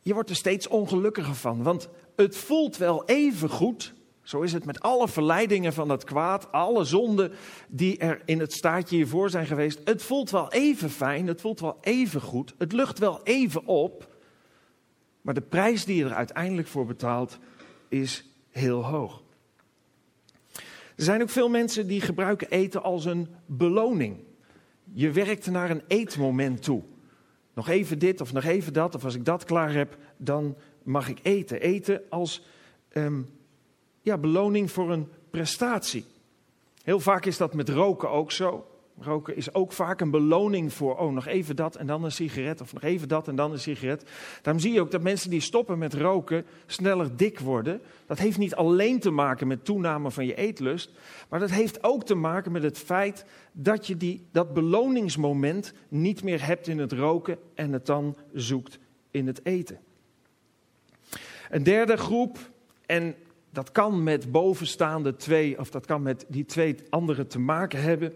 je 0.00 0.14
wordt 0.14 0.30
er 0.30 0.36
steeds 0.36 0.68
ongelukkiger 0.68 1.34
van. 1.34 1.62
Want 1.62 1.88
het 2.16 2.36
voelt 2.36 2.76
wel 2.76 3.04
even 3.04 3.48
goed. 3.48 3.94
Zo 4.22 4.40
is 4.40 4.52
het 4.52 4.64
met 4.64 4.80
alle 4.80 5.08
verleidingen 5.08 5.72
van 5.72 5.88
het 5.88 6.04
kwaad, 6.04 6.52
alle 6.52 6.84
zonden 6.84 7.32
die 7.68 7.98
er 7.98 8.22
in 8.24 8.40
het 8.40 8.52
staartje 8.52 8.96
hiervoor 8.96 9.30
zijn 9.30 9.46
geweest. 9.46 9.80
Het 9.84 10.02
voelt 10.02 10.30
wel 10.30 10.52
even 10.52 10.90
fijn, 10.90 11.26
het 11.26 11.40
voelt 11.40 11.60
wel 11.60 11.78
even 11.80 12.20
goed, 12.20 12.54
het 12.58 12.72
lucht 12.72 12.98
wel 12.98 13.20
even 13.22 13.66
op. 13.66 14.10
Maar 15.20 15.34
de 15.34 15.40
prijs 15.40 15.84
die 15.84 15.96
je 15.96 16.04
er 16.04 16.14
uiteindelijk 16.14 16.68
voor 16.68 16.86
betaalt 16.86 17.38
is 17.88 18.24
heel 18.50 18.84
hoog. 18.84 19.22
Er 20.96 21.08
zijn 21.08 21.22
ook 21.22 21.30
veel 21.30 21.48
mensen 21.48 21.86
die 21.86 22.00
gebruiken 22.00 22.50
eten 22.50 22.82
als 22.82 23.04
een 23.04 23.28
beloning. 23.46 24.16
Je 24.92 25.10
werkt 25.10 25.50
naar 25.50 25.70
een 25.70 25.82
eetmoment 25.86 26.62
toe. 26.62 26.82
Nog 27.54 27.68
even 27.68 27.98
dit 27.98 28.20
of 28.20 28.32
nog 28.32 28.44
even 28.44 28.72
dat, 28.72 28.94
of 28.94 29.04
als 29.04 29.14
ik 29.14 29.24
dat 29.24 29.44
klaar 29.44 29.72
heb, 29.72 29.96
dan 30.16 30.56
mag 30.82 31.08
ik 31.08 31.18
eten. 31.22 31.60
Eten 31.60 32.02
als 32.08 32.46
um, 32.92 33.28
ja, 34.02 34.18
beloning 34.18 34.70
voor 34.70 34.92
een 34.92 35.08
prestatie. 35.30 36.04
Heel 36.82 37.00
vaak 37.00 37.24
is 37.24 37.36
dat 37.36 37.54
met 37.54 37.68
roken 37.68 38.10
ook 38.10 38.32
zo. 38.32 38.66
Roken 38.98 39.36
is 39.36 39.54
ook 39.54 39.72
vaak 39.72 40.00
een 40.00 40.10
beloning 40.10 40.72
voor, 40.72 40.98
oh, 40.98 41.12
nog 41.12 41.26
even 41.26 41.56
dat 41.56 41.76
en 41.76 41.86
dan 41.86 42.04
een 42.04 42.12
sigaret, 42.12 42.60
of 42.60 42.72
nog 42.72 42.82
even 42.82 43.08
dat 43.08 43.28
en 43.28 43.36
dan 43.36 43.52
een 43.52 43.58
sigaret. 43.58 44.04
Daarom 44.42 44.62
zie 44.62 44.72
je 44.72 44.80
ook 44.80 44.90
dat 44.90 45.02
mensen 45.02 45.30
die 45.30 45.40
stoppen 45.40 45.78
met 45.78 45.94
roken 45.94 46.44
sneller 46.66 47.16
dik 47.16 47.38
worden. 47.38 47.80
Dat 48.06 48.18
heeft 48.18 48.38
niet 48.38 48.54
alleen 48.54 49.00
te 49.00 49.10
maken 49.10 49.46
met 49.46 49.64
toename 49.64 50.10
van 50.10 50.26
je 50.26 50.34
eetlust, 50.34 50.90
maar 51.28 51.40
dat 51.40 51.50
heeft 51.50 51.84
ook 51.84 52.04
te 52.04 52.14
maken 52.14 52.52
met 52.52 52.62
het 52.62 52.78
feit 52.78 53.24
dat 53.52 53.86
je 53.86 53.96
die, 53.96 54.26
dat 54.32 54.54
beloningsmoment 54.54 55.72
niet 55.88 56.22
meer 56.22 56.46
hebt 56.46 56.68
in 56.68 56.78
het 56.78 56.92
roken 56.92 57.38
en 57.54 57.72
het 57.72 57.86
dan 57.86 58.16
zoekt 58.32 58.78
in 59.10 59.26
het 59.26 59.44
eten. 59.44 59.78
Een 61.50 61.62
derde 61.62 61.96
groep, 61.96 62.38
en 62.86 63.14
dat 63.52 63.72
kan 63.72 64.02
met 64.02 64.32
bovenstaande 64.32 65.16
twee, 65.16 65.58
of 65.58 65.70
dat 65.70 65.86
kan 65.86 66.02
met 66.02 66.24
die 66.28 66.44
twee 66.44 66.76
anderen 66.90 67.28
te 67.28 67.38
maken 67.38 67.82
hebben 67.82 68.14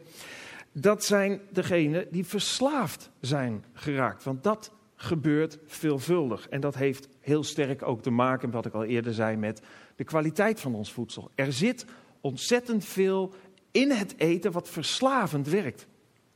dat 0.81 1.05
zijn 1.05 1.41
degenen 1.51 2.07
die 2.11 2.27
verslaafd 2.27 3.11
zijn 3.21 3.65
geraakt. 3.73 4.25
Want 4.25 4.43
dat 4.43 4.73
gebeurt 4.95 5.59
veelvuldig. 5.67 6.49
En 6.49 6.61
dat 6.61 6.75
heeft 6.75 7.09
heel 7.21 7.45
sterk 7.45 7.83
ook 7.83 8.03
te 8.03 8.11
maken, 8.11 8.51
wat 8.51 8.67
ik 8.67 8.73
al 8.73 8.85
eerder 8.85 9.15
zei, 9.15 9.37
met 9.37 9.63
de 9.97 10.05
kwaliteit 10.05 10.61
van 10.61 10.75
ons 10.75 10.93
voedsel. 10.93 11.31
Er 11.35 11.53
zit 11.53 11.85
ontzettend 12.21 12.85
veel 12.85 13.35
in 13.71 13.91
het 13.91 14.15
eten 14.17 14.53
wat 14.53 14.69
verslavend 14.69 15.49
werkt, 15.49 15.87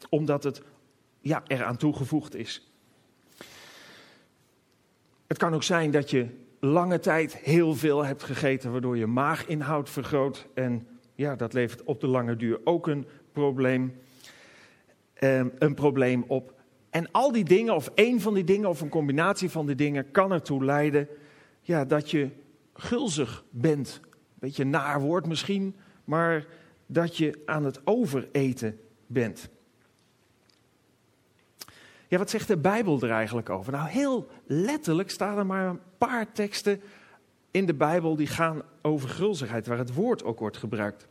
omdat 0.09 0.45
het 0.45 0.63
ja, 1.21 1.43
eraan 1.47 1.77
toegevoegd 1.77 2.35
is. 2.35 2.71
Het 5.27 5.39
kan 5.39 5.55
ook 5.55 5.63
zijn 5.63 5.91
dat 5.91 6.11
je 6.11 6.27
lange 6.61 6.99
tijd 6.99 7.37
heel 7.37 7.75
veel 7.75 8.05
hebt 8.05 8.23
gegeten, 8.23 8.73
waardoor 8.73 8.97
je 8.97 9.07
maaginhoud 9.07 9.91
vergroot. 9.91 10.47
En 10.55 10.87
ja, 11.15 11.37
dat 11.37 11.53
levert 11.53 11.83
op 11.83 12.01
de 12.01 12.07
lange 12.07 12.37
duur 12.37 12.61
ook 12.65 12.87
een 12.87 13.07
probleem. 13.33 13.95
Ehm, 15.15 15.49
een 15.59 15.75
probleem 15.75 16.25
op. 16.27 16.55
En 16.91 17.11
al 17.11 17.33
die 17.33 17.45
dingen, 17.45 17.75
of 17.75 17.91
één 17.95 18.21
van 18.21 18.35
die 18.35 18.45
dingen, 18.45 18.69
of 18.69 18.81
een 18.81 18.89
combinatie 18.89 19.51
van 19.51 19.67
die 19.67 19.75
dingen, 19.75 20.11
kan 20.11 20.33
ertoe 20.33 20.65
leiden 20.65 21.09
ja, 21.61 21.85
dat 21.85 22.11
je 22.11 22.29
gulzig 22.73 23.45
bent. 23.51 24.01
Beetje 24.35 24.65
naar 24.65 25.01
woord 25.01 25.27
misschien, 25.27 25.77
maar 26.05 26.47
dat 26.87 27.17
je 27.17 27.43
aan 27.47 27.65
het 27.65 27.81
overeten 27.85 28.81
bent. 29.07 29.51
Ja, 32.11 32.19
wat 32.19 32.31
zegt 32.31 32.49
de 32.49 32.57
Bijbel 32.57 33.03
er 33.03 33.11
eigenlijk 33.11 33.51
over? 33.51 33.73
Nou, 33.73 33.89
heel 33.89 34.29
letterlijk 34.47 35.11
staan 35.11 35.39
er 35.39 35.47
maar 35.47 35.67
een 35.67 35.81
paar 35.99 36.33
teksten 36.33 36.81
in 37.51 37.67
de 37.67 37.75
Bijbel 37.75 38.17
die 38.17 38.27
gaan 38.27 38.63
over 38.83 39.09
gulzigheid, 39.09 39.67
waar 39.67 39.79
het 39.79 39.95
woord 39.95 40.25
ook 40.25 40.39
wordt 40.39 40.57
gebruikt. 40.57 41.07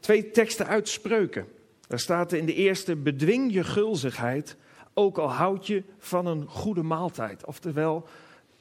Twee 0.00 0.30
teksten 0.30 0.66
uit 0.66 0.88
spreuken. 0.88 1.46
Daar 1.88 1.98
staat 1.98 2.32
in 2.32 2.46
de 2.46 2.54
eerste: 2.54 2.96
bedwing 2.96 3.52
je 3.52 3.64
gulzigheid, 3.64 4.56
ook 4.94 5.18
al 5.18 5.30
houd 5.30 5.66
je 5.66 5.82
van 5.98 6.26
een 6.26 6.46
goede 6.46 6.82
maaltijd. 6.82 7.44
Oftewel, 7.44 8.06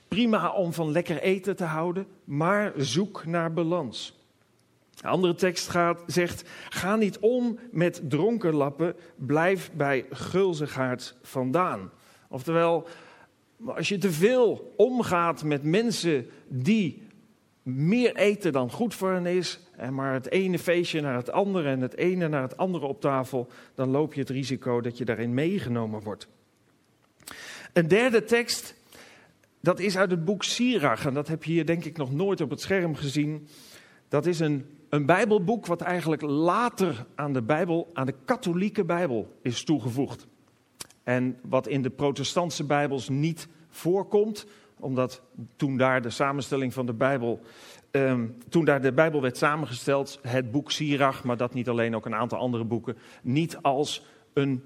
prima 0.08 0.52
om 0.52 0.74
van 0.74 0.92
lekker 0.92 1.22
eten 1.22 1.56
te 1.56 1.64
houden, 1.64 2.08
maar 2.24 2.74
zoek 2.76 3.26
naar 3.26 3.54
balans. 3.54 4.25
De 5.02 5.08
andere 5.08 5.36
tekst 5.36 5.68
gaat, 5.68 6.04
zegt: 6.08 6.50
ga 6.70 6.96
niet 6.96 7.20
om 7.20 7.60
met 7.72 8.02
dronkenlappen, 8.10 8.96
blijf 9.16 9.72
bij 9.74 10.06
gulzigheid 10.10 11.16
vandaan. 11.22 11.92
Oftewel, 12.30 12.88
als 13.66 13.90
je 13.90 13.98
te 13.98 14.12
veel 14.12 14.74
omgaat 14.78 15.44
met 15.44 15.64
mensen 15.64 16.26
die 16.48 17.04
meer 17.66 18.16
eten 18.16 18.52
dan 18.52 18.72
goed 18.72 18.94
voor 18.94 19.12
hen 19.12 19.26
is, 19.26 19.60
en 19.76 19.94
maar 19.94 20.14
het 20.14 20.32
ene 20.32 20.60
feestje 20.60 21.02
naar 21.02 21.16
het 21.16 21.32
andere 21.32 21.70
en 21.70 21.82
het 21.82 21.98
ene 21.98 22.28
naar 22.28 22.42
het 22.42 22.58
andere 22.58 22.86
op 22.86 23.02
tafel, 23.02 23.48
dan 23.76 23.90
loop 23.90 24.14
je 24.14 24.20
het 24.20 24.30
risico 24.30 24.82
dat 24.82 24.98
je 24.98 25.06
daarin 25.06 25.34
meegenomen 25.34 26.04
wordt. 26.04 26.28
Een 27.74 27.88
derde 27.88 28.24
tekst, 28.24 28.76
dat 29.60 29.80
is 29.80 29.98
uit 29.98 30.12
het 30.12 30.26
boek 30.26 30.44
Sirach, 30.44 31.06
en 31.06 31.14
dat 31.14 31.28
heb 31.28 31.44
je 31.44 31.52
hier 31.52 31.66
denk 31.66 31.86
ik 31.86 31.98
nog 31.98 32.12
nooit 32.12 32.42
op 32.42 32.50
het 32.50 32.62
scherm 32.62 32.96
gezien. 32.96 33.48
Dat 34.08 34.26
is 34.26 34.40
een, 34.40 34.66
een 34.96 35.06
Bijbelboek 35.06 35.66
wat 35.66 35.82
eigenlijk 35.82 36.22
later 36.22 37.06
aan 37.16 37.34
de 37.34 37.42
Bijbel, 37.42 37.90
aan 37.94 38.06
de 38.06 38.16
katholieke 38.26 38.86
Bijbel 38.86 39.38
is 39.42 39.64
toegevoegd. 39.64 40.28
En 41.04 41.38
wat 41.42 41.68
in 41.68 41.82
de 41.82 41.90
protestantse 41.90 42.64
Bijbels 42.64 43.10
niet 43.10 43.48
voorkomt, 43.70 44.48
omdat 44.80 45.22
toen 45.56 45.78
daar 45.78 46.02
de 46.02 46.10
samenstelling 46.10 46.74
van 46.74 46.86
de 46.86 46.94
Bijbel, 46.94 47.40
ehm, 47.92 48.28
toen 48.50 48.66
daar 48.66 48.82
de 48.82 48.94
Bijbel 48.94 49.22
werd 49.22 49.38
samengesteld, 49.38 50.20
het 50.22 50.52
boek 50.52 50.72
Sirach, 50.72 51.24
maar 51.24 51.38
dat 51.38 51.54
niet 51.54 51.70
alleen, 51.70 51.96
ook 51.96 52.06
een 52.06 52.16
aantal 52.16 52.40
andere 52.40 52.64
boeken, 52.64 52.98
niet 53.22 53.58
als 53.62 54.06
een 54.34 54.64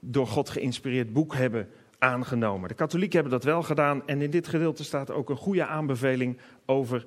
door 0.00 0.26
God 0.26 0.48
geïnspireerd 0.48 1.12
boek 1.12 1.34
hebben 1.34 1.68
aangenomen. 1.98 2.68
De 2.68 2.74
katholieken 2.74 3.20
hebben 3.20 3.38
dat 3.38 3.44
wel 3.44 3.62
gedaan 3.62 4.06
en 4.06 4.22
in 4.22 4.30
dit 4.30 4.48
gedeelte 4.48 4.84
staat 4.84 5.10
ook 5.10 5.30
een 5.30 5.36
goede 5.36 5.66
aanbeveling 5.66 6.38
over 6.66 7.06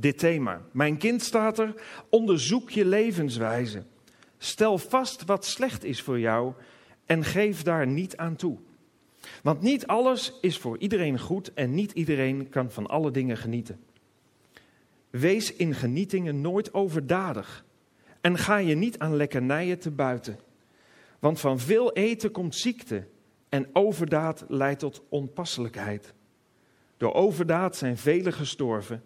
dit 0.00 0.18
thema. 0.18 0.62
Mijn 0.72 0.96
kind 0.96 1.22
staat 1.22 1.58
er, 1.58 1.74
onderzoek 2.08 2.70
je 2.70 2.84
levenswijze. 2.84 3.82
Stel 4.38 4.78
vast 4.78 5.24
wat 5.24 5.44
slecht 5.44 5.84
is 5.84 6.02
voor 6.02 6.20
jou 6.20 6.52
en 7.06 7.24
geef 7.24 7.62
daar 7.62 7.86
niet 7.86 8.16
aan 8.16 8.36
toe. 8.36 8.58
Want 9.42 9.60
niet 9.60 9.86
alles 9.86 10.38
is 10.40 10.58
voor 10.58 10.78
iedereen 10.78 11.18
goed 11.18 11.52
en 11.52 11.74
niet 11.74 11.92
iedereen 11.92 12.48
kan 12.48 12.70
van 12.70 12.86
alle 12.86 13.10
dingen 13.10 13.36
genieten. 13.36 13.80
Wees 15.10 15.52
in 15.52 15.74
genietingen 15.74 16.40
nooit 16.40 16.74
overdadig 16.74 17.64
en 18.20 18.38
ga 18.38 18.56
je 18.56 18.74
niet 18.74 18.98
aan 18.98 19.16
lekkernijen 19.16 19.78
te 19.78 19.90
buiten. 19.90 20.38
Want 21.18 21.40
van 21.40 21.58
veel 21.58 21.92
eten 21.92 22.30
komt 22.30 22.54
ziekte 22.54 23.06
en 23.48 23.68
overdaad 23.72 24.44
leidt 24.48 24.80
tot 24.80 25.02
onpasselijkheid. 25.08 26.14
Door 26.96 27.12
overdaad 27.12 27.76
zijn 27.76 27.96
velen 27.96 28.32
gestorven, 28.32 29.02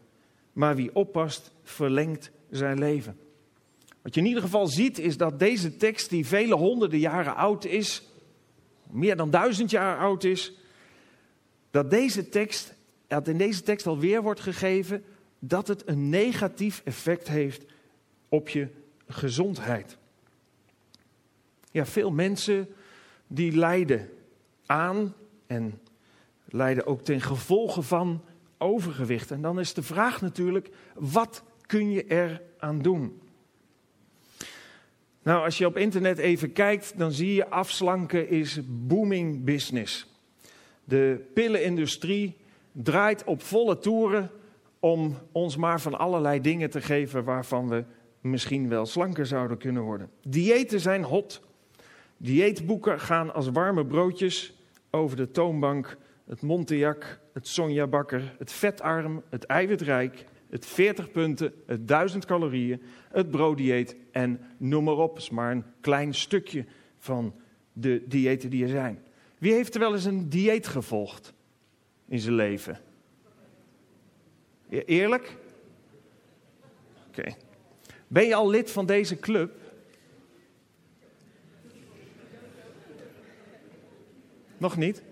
maar 0.59 0.77
wie 0.77 0.95
oppast 0.95 1.53
verlengt 1.63 2.31
zijn 2.51 2.79
leven. 2.79 3.19
Wat 4.03 4.15
je 4.15 4.21
in 4.21 4.27
ieder 4.27 4.43
geval 4.43 4.67
ziet 4.67 4.99
is 4.99 5.17
dat 5.17 5.39
deze 5.39 5.77
tekst, 5.77 6.11
die 6.11 6.27
vele 6.27 6.55
honderden 6.55 6.99
jaren 6.99 7.35
oud 7.35 7.65
is, 7.65 8.03
meer 8.91 9.17
dan 9.17 9.31
duizend 9.31 9.71
jaar 9.71 9.99
oud 9.99 10.25
is, 10.25 10.53
dat, 11.71 11.91
deze 11.91 12.29
tekst, 12.29 12.75
dat 13.07 13.29
in 13.29 13.39
deze 13.39 13.63
tekst 13.63 13.87
alweer 13.87 14.23
wordt 14.23 14.41
gegeven 14.41 15.05
dat 15.39 15.69
het 15.69 15.89
een 15.89 16.09
negatief 16.09 16.83
effect 16.85 17.29
heeft 17.29 17.65
op 18.29 18.49
je 18.49 18.69
gezondheid. 19.07 19.97
Ja, 21.71 21.87
veel 21.87 22.11
mensen 22.11 22.69
die 23.27 23.53
lijden 23.53 24.11
aan 24.67 25.15
en 25.47 25.81
lijden 26.45 26.87
ook 26.87 27.03
ten 27.03 27.21
gevolge 27.21 27.83
van 27.83 28.23
overgewicht. 28.59 29.31
En 29.31 29.43
dan 29.43 29.61
is 29.61 29.75
de 29.75 29.83
vraag 29.83 30.21
natuurlijk, 30.21 30.71
wat 30.95 31.43
kun 31.67 31.91
je 31.91 32.05
er 32.05 32.43
aan 32.59 32.83
doen? 32.83 33.21
Nou, 35.23 35.45
als 35.45 35.59
je 35.59 35.67
op 35.67 35.77
internet 35.77 36.19
even 36.19 36.53
kijkt, 36.53 36.99
dan 36.99 37.13
zie 37.13 37.35
je 37.35 37.49
afslanken 37.49 38.29
is 38.29 38.61
booming 38.67 39.45
business. 39.45 40.07
De 40.85 41.31
pillenindustrie 41.35 42.37
draait 42.73 43.25
op 43.25 43.43
volle 43.43 43.79
toeren. 43.79 44.31
om 44.81 45.19
ons 45.33 45.57
maar 45.57 45.81
van 45.81 45.99
allerlei 45.99 46.41
dingen 46.41 46.71
te 46.71 46.81
geven 46.81 47.25
waarvan 47.25 47.69
we 47.69 47.85
misschien 48.21 48.69
wel 48.69 48.87
slanker 48.87 49.27
zouden 49.27 49.59
kunnen 49.59 49.83
worden. 49.83 50.11
Diëten 50.23 50.81
zijn 50.81 51.03
hot. 51.03 51.41
Dieetboeken 52.17 53.01
gaan 53.01 53.35
als 53.35 53.49
warme 53.49 53.87
broodjes 53.87 54.53
over 54.91 55.17
de 55.17 55.31
toonbank. 55.31 55.97
Het 56.27 56.43
Montejac, 56.43 57.21
het 57.39 57.49
Sonja 57.49 57.87
Bakker, 57.87 58.35
het 58.39 58.53
vetarm, 58.53 59.23
het 59.29 59.45
eiwitrijk, 59.45 60.25
het 60.51 60.67
40 60.67 61.11
punten, 61.11 61.53
het 61.67 61.89
1000 61.89 62.25
calorieën, 62.25 62.83
het 63.09 63.31
brooddieet 63.31 63.97
en 64.13 64.41
noem 64.57 64.85
maar 64.85 64.97
op. 64.97 65.17
Is 65.17 65.31
maar 65.31 65.51
een 65.51 65.65
klein 65.81 66.15
stukje 66.15 66.65
van 66.99 67.35
de 67.73 68.05
diëten 68.07 68.51
die 68.51 68.63
er 68.63 68.69
zijn. 68.69 69.03
Wie 69.39 69.53
heeft 69.53 69.75
er 69.75 69.81
wel 69.81 69.95
eens 69.95 70.05
een 70.05 70.29
dieet 70.29 70.67
gevolgd 70.67 71.33
in 72.09 72.19
zijn 72.19 72.35
leven? 72.35 72.81
Eerlijk? 74.69 75.37
Oké. 77.09 77.35
Ben 78.09 78.27
je 78.27 78.35
al 78.35 78.51
lid 78.51 78.71
van 78.71 78.87
deze 78.87 79.19
club? 79.19 79.53
Nog 84.57 84.77
niet? 84.77 85.03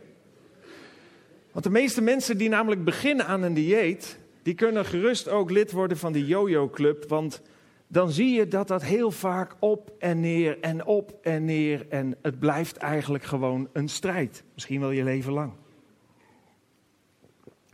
Want 1.56 1.68
de 1.68 1.74
meeste 1.74 2.00
mensen 2.00 2.38
die 2.38 2.48
namelijk 2.48 2.84
beginnen 2.84 3.26
aan 3.26 3.42
een 3.42 3.54
dieet, 3.54 4.18
die 4.42 4.54
kunnen 4.54 4.84
gerust 4.84 5.28
ook 5.28 5.50
lid 5.50 5.72
worden 5.72 5.98
van 5.98 6.12
de 6.12 6.26
Yo-Yo 6.26 6.68
Club. 6.68 7.08
Want 7.08 7.40
dan 7.86 8.10
zie 8.10 8.34
je 8.34 8.48
dat 8.48 8.68
dat 8.68 8.82
heel 8.82 9.10
vaak 9.10 9.56
op 9.58 9.92
en 9.98 10.20
neer 10.20 10.60
en 10.60 10.84
op 10.84 11.18
en 11.22 11.44
neer. 11.44 11.86
En 11.88 12.16
het 12.22 12.38
blijft 12.38 12.76
eigenlijk 12.76 13.24
gewoon 13.24 13.68
een 13.72 13.88
strijd. 13.88 14.42
Misschien 14.54 14.80
wel 14.80 14.90
je 14.90 15.04
leven 15.04 15.32
lang. 15.32 15.52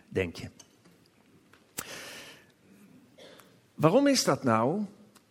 Denk 0.08 0.36
je. 0.36 0.48
Waarom 3.74 4.06
is 4.06 4.24
dat 4.24 4.44
nou? 4.44 4.82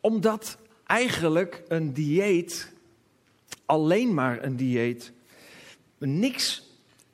Omdat 0.02 0.58
eigenlijk 0.86 1.64
een 1.68 1.94
dieet, 1.94 2.72
alleen 3.66 4.14
maar 4.14 4.44
een 4.44 4.56
dieet, 4.56 5.12
niks 5.98 6.70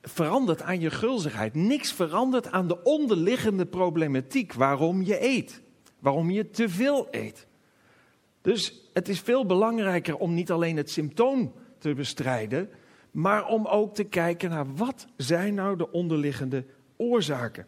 verandert 0.07 0.61
aan 0.61 0.79
je 0.79 0.89
gulzigheid. 0.89 1.53
Niks 1.53 1.93
verandert 1.93 2.51
aan 2.51 2.67
de 2.67 2.83
onderliggende 2.83 3.65
problematiek 3.65 4.53
waarom 4.53 5.01
je 5.01 5.23
eet. 5.23 5.61
Waarom 5.99 6.29
je 6.29 6.49
te 6.49 6.69
veel 6.69 7.07
eet. 7.11 7.47
Dus 8.41 8.89
het 8.93 9.09
is 9.09 9.19
veel 9.19 9.45
belangrijker 9.45 10.17
om 10.17 10.33
niet 10.33 10.51
alleen 10.51 10.77
het 10.77 10.89
symptoom 10.89 11.53
te 11.77 11.93
bestrijden, 11.93 12.69
maar 13.11 13.47
om 13.47 13.65
ook 13.65 13.95
te 13.95 14.03
kijken 14.03 14.49
naar 14.49 14.75
wat 14.75 15.07
zijn 15.17 15.53
nou 15.53 15.77
de 15.77 15.91
onderliggende 15.91 16.65
oorzaken. 16.95 17.67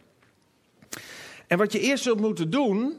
En 1.46 1.58
wat 1.58 1.72
je 1.72 1.80
eerst 1.80 2.02
zult 2.02 2.20
moeten 2.20 2.50
doen, 2.50 2.96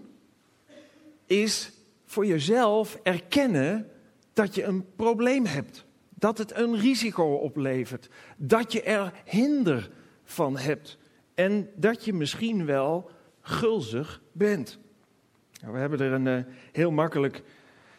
is 1.26 1.72
voor 2.06 2.26
jezelf 2.26 3.00
erkennen 3.04 3.90
dat 4.34 4.56
je 4.56 4.64
een 4.64 4.86
probleem 4.96 5.46
hebt. 5.46 5.86
Dat 6.22 6.38
het 6.38 6.56
een 6.56 6.80
risico 6.80 7.34
oplevert. 7.34 8.10
Dat 8.38 8.72
je 8.72 8.82
er 8.82 9.14
hinder 9.26 9.90
van 10.24 10.58
hebt. 10.58 10.98
En 11.34 11.70
dat 11.76 12.06
je 12.06 12.14
misschien 12.14 12.66
wel 12.66 13.10
gulzig 13.42 14.22
bent. 14.32 14.80
Nou, 15.62 15.74
we 15.74 15.80
hebben 15.80 16.00
er 16.00 16.12
een 16.12 16.26
uh, 16.26 16.54
heel 16.72 16.92
makkelijk 16.92 17.44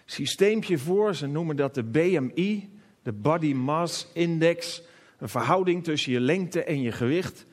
systeempje 0.05 0.79
voor. 0.79 1.15
Ze 1.15 1.27
noemen 1.27 1.57
dat 1.57 1.75
de 1.75 1.83
BMI, 1.83 2.71
de 3.03 3.13
Body 3.13 3.53
Mass 3.53 4.09
Index. 4.15 4.83
Een 5.19 5.29
verhouding 5.29 5.85
tussen 5.85 6.13
je 6.13 6.21
lengte 6.21 6.65
en 6.65 6.83
je 6.83 6.93
gewicht. 6.93 7.47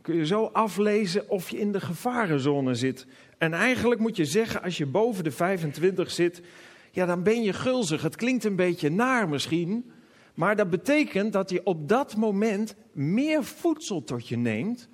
Kun 0.00 0.16
je 0.16 0.26
zo 0.26 0.44
aflezen 0.44 1.28
of 1.28 1.50
je 1.50 1.58
in 1.58 1.72
de 1.72 1.80
gevarenzone 1.80 2.74
zit. 2.74 3.06
En 3.38 3.52
eigenlijk 3.52 4.00
moet 4.00 4.16
je 4.16 4.24
zeggen, 4.24 4.62
als 4.62 4.76
je 4.76 4.86
boven 4.86 5.24
de 5.24 5.30
25 5.30 6.10
zit, 6.10 6.42
ja, 6.90 7.06
dan 7.06 7.22
ben 7.22 7.42
je 7.42 7.52
gulzig. 7.52 8.02
Het 8.02 8.16
klinkt 8.16 8.44
een 8.44 8.56
beetje 8.56 8.90
naar 8.90 9.28
misschien, 9.28 9.92
maar 10.34 10.56
dat 10.56 10.70
betekent 10.70 11.32
dat 11.32 11.50
je 11.50 11.64
op 11.64 11.88
dat 11.88 12.16
moment 12.16 12.74
meer 12.92 13.44
voedsel 13.44 14.04
tot 14.04 14.28
je 14.28 14.36
neemt 14.36 14.88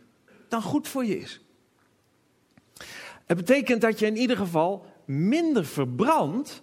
dan 0.48 0.62
goed 0.62 0.88
voor 0.88 1.04
je 1.04 1.18
is. 1.18 1.40
Het 3.26 3.36
betekent 3.36 3.80
dat 3.80 3.98
je 3.98 4.06
in 4.06 4.16
ieder 4.16 4.36
geval 4.36 4.86
minder 5.04 5.64
verbrandt 5.64 6.62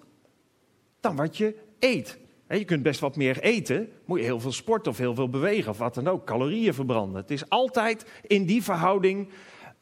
dan 1.00 1.16
wat 1.16 1.38
je 1.38 1.56
eet. 1.80 2.18
Je 2.50 2.66
kunt 2.66 2.84
best 2.84 3.00
wat 3.00 3.16
meer 3.16 3.40
eten, 3.40 3.90
moet 4.06 4.20
je 4.20 4.26
heel 4.26 4.40
veel 4.40 4.52
sporten 4.52 4.92
of 4.92 4.98
heel 4.98 5.16
veel 5.16 5.30
bewegen 5.30 5.72
of 5.72 5.78
wat 5.78 5.94
dan 5.94 6.08
ook, 6.08 6.26
calorieën 6.26 6.74
verbranden. 6.74 7.22
Het 7.22 7.32
is 7.32 7.50
altijd 7.50 8.06
in 8.28 8.46
die 8.46 8.63
verhouding 8.63 9.30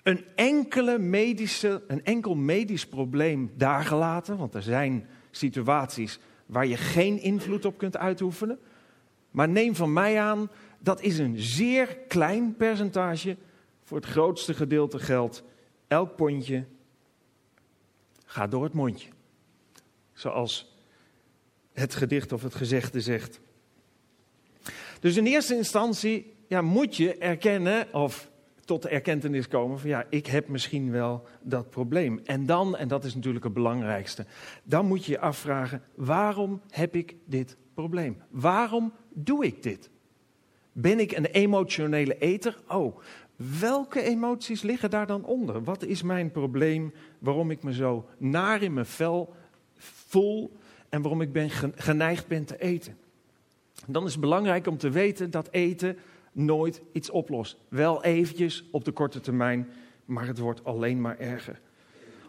een, 0.03 0.25
enkele 0.36 0.99
medische, 0.99 1.84
een 1.88 2.03
enkel 2.03 2.36
medisch 2.36 2.88
probleem 2.88 3.51
daargelaten, 3.58 4.38
want 4.38 4.53
er 4.53 4.62
zijn 4.62 5.08
situaties 5.31 6.19
waar 6.45 6.65
je 6.65 6.77
geen 6.77 7.21
invloed 7.21 7.65
op 7.65 7.77
kunt 7.77 7.97
uitoefenen. 7.97 8.60
Maar 9.35 9.49
neem 9.49 9.75
van 9.75 9.93
mij 9.93 10.19
aan, 10.19 10.49
dat 10.79 11.01
is 11.01 11.17
een 11.17 11.39
zeer 11.39 11.97
klein 12.07 12.55
percentage. 12.55 13.37
Voor 13.83 13.97
het 13.97 14.05
grootste 14.05 14.53
gedeelte 14.53 14.99
geldt, 14.99 15.43
elk 15.87 16.15
pondje 16.15 16.65
gaat 18.25 18.51
door 18.51 18.63
het 18.63 18.73
mondje. 18.73 19.09
Zoals 20.13 20.75
het 21.73 21.95
gedicht 21.95 22.31
of 22.31 22.43
het 22.43 22.55
gezegde 22.55 23.01
zegt. 23.01 23.39
Dus 24.99 25.17
in 25.17 25.25
eerste 25.25 25.55
instantie 25.55 26.33
ja, 26.47 26.61
moet 26.61 26.95
je 26.95 27.17
erkennen, 27.17 27.93
of 27.93 28.31
tot 28.65 28.81
de 28.81 28.89
erkentenis 28.89 29.47
komen 29.47 29.79
van 29.79 29.89
ja, 29.89 30.05
ik 30.09 30.25
heb 30.25 30.47
misschien 30.47 30.91
wel 30.91 31.27
dat 31.41 31.69
probleem. 31.69 32.19
En 32.23 32.45
dan, 32.45 32.77
en 32.77 32.87
dat 32.87 33.03
is 33.03 33.15
natuurlijk 33.15 33.43
het 33.43 33.53
belangrijkste, 33.53 34.25
dan 34.63 34.85
moet 34.85 35.05
je 35.05 35.11
je 35.11 35.19
afvragen, 35.19 35.83
waarom 35.95 36.61
heb 36.69 36.95
ik 36.95 37.15
dit 37.25 37.57
probleem? 37.73 38.21
Waarom 38.29 38.93
doe 39.15 39.45
ik 39.45 39.63
dit? 39.63 39.89
Ben 40.71 40.99
ik 40.99 41.12
een 41.12 41.25
emotionele 41.25 42.17
eter? 42.17 42.58
Oh, 42.67 42.97
welke 43.60 44.01
emoties 44.01 44.62
liggen 44.62 44.89
daar 44.89 45.08
dan 45.08 45.25
onder? 45.25 45.63
Wat 45.63 45.84
is 45.84 46.01
mijn 46.01 46.32
probleem 46.32 46.93
waarom 47.19 47.51
ik 47.51 47.63
me 47.63 47.73
zo 47.73 48.10
naar 48.17 48.62
in 48.62 48.73
mijn 48.73 48.86
vel 48.86 49.34
voel 49.78 50.51
en 50.89 51.01
waarom 51.01 51.21
ik 51.21 51.32
ben 51.32 51.49
geneigd 51.75 52.28
ben 52.28 52.45
te 52.45 52.58
eten? 52.58 52.97
Dan 53.88 54.06
is 54.06 54.12
het 54.12 54.21
belangrijk 54.21 54.67
om 54.67 54.78
te 54.78 54.89
weten 54.89 55.32
dat 55.32 55.47
eten 55.51 55.97
nooit 56.32 56.82
iets 56.91 57.10
oplost. 57.10 57.58
Wel 57.67 58.04
eventjes 58.04 58.63
op 58.71 58.86
de 58.86 58.91
korte 58.91 59.19
termijn, 59.19 59.69
maar 60.06 60.28
het 60.28 60.38
wordt 60.38 60.63
alleen 60.63 61.01
maar 61.01 61.19
erger. 61.19 61.62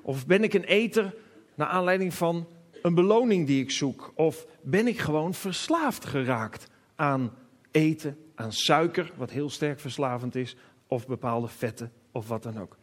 Of 0.02 0.26
ben 0.26 0.42
ik 0.42 0.54
een 0.54 0.64
eter 0.64 1.14
naar 1.54 1.68
aanleiding 1.68 2.14
van 2.14 2.46
een 2.82 2.94
beloning 2.94 3.46
die 3.46 3.62
ik 3.62 3.70
zoek? 3.70 4.12
Of 4.14 4.46
ben 4.60 4.86
ik 4.86 4.98
gewoon 4.98 5.34
verslaafd 5.34 6.04
geraakt 6.04 6.68
aan 6.96 7.32
eten, 7.70 8.18
aan 8.34 8.52
suiker, 8.52 9.12
wat 9.16 9.30
heel 9.30 9.50
sterk 9.50 9.80
verslavend 9.80 10.34
is, 10.34 10.56
of 10.86 11.06
bepaalde 11.06 11.48
vetten 11.48 11.92
of 12.12 12.28
wat 12.28 12.42
dan 12.42 12.60
ook? 12.60 12.76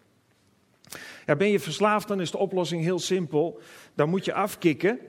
Ja, 1.26 1.36
ben 1.36 1.49
je 1.49 1.60
verslaafd, 1.60 2.08
dan 2.08 2.21
is 2.21 2.32
de 2.32 2.38
oplossing 2.38 2.84
heel 2.84 2.99
simpel. 2.99 3.60
Dan 3.95 4.10
moet 4.10 4.26
je 4.26 4.34
afkicken. 4.34 4.99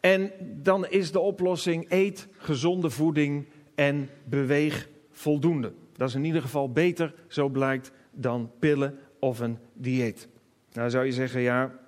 En 0.00 0.32
dan 0.40 0.86
is 0.86 1.12
de 1.12 1.20
oplossing: 1.20 1.90
eet 1.90 2.28
gezonde 2.32 2.90
voeding 2.90 3.46
en 3.74 4.10
beweeg 4.24 4.88
voldoende. 5.10 5.72
Dat 5.96 6.08
is 6.08 6.14
in 6.14 6.24
ieder 6.24 6.42
geval 6.42 6.72
beter, 6.72 7.14
zo 7.28 7.48
blijkt, 7.48 7.92
dan 8.10 8.50
pillen 8.58 8.98
of 9.18 9.38
een 9.38 9.58
dieet. 9.72 10.28
Nou 10.72 10.90
zou 10.90 11.04
je 11.04 11.12
zeggen, 11.12 11.40
ja, 11.40 11.78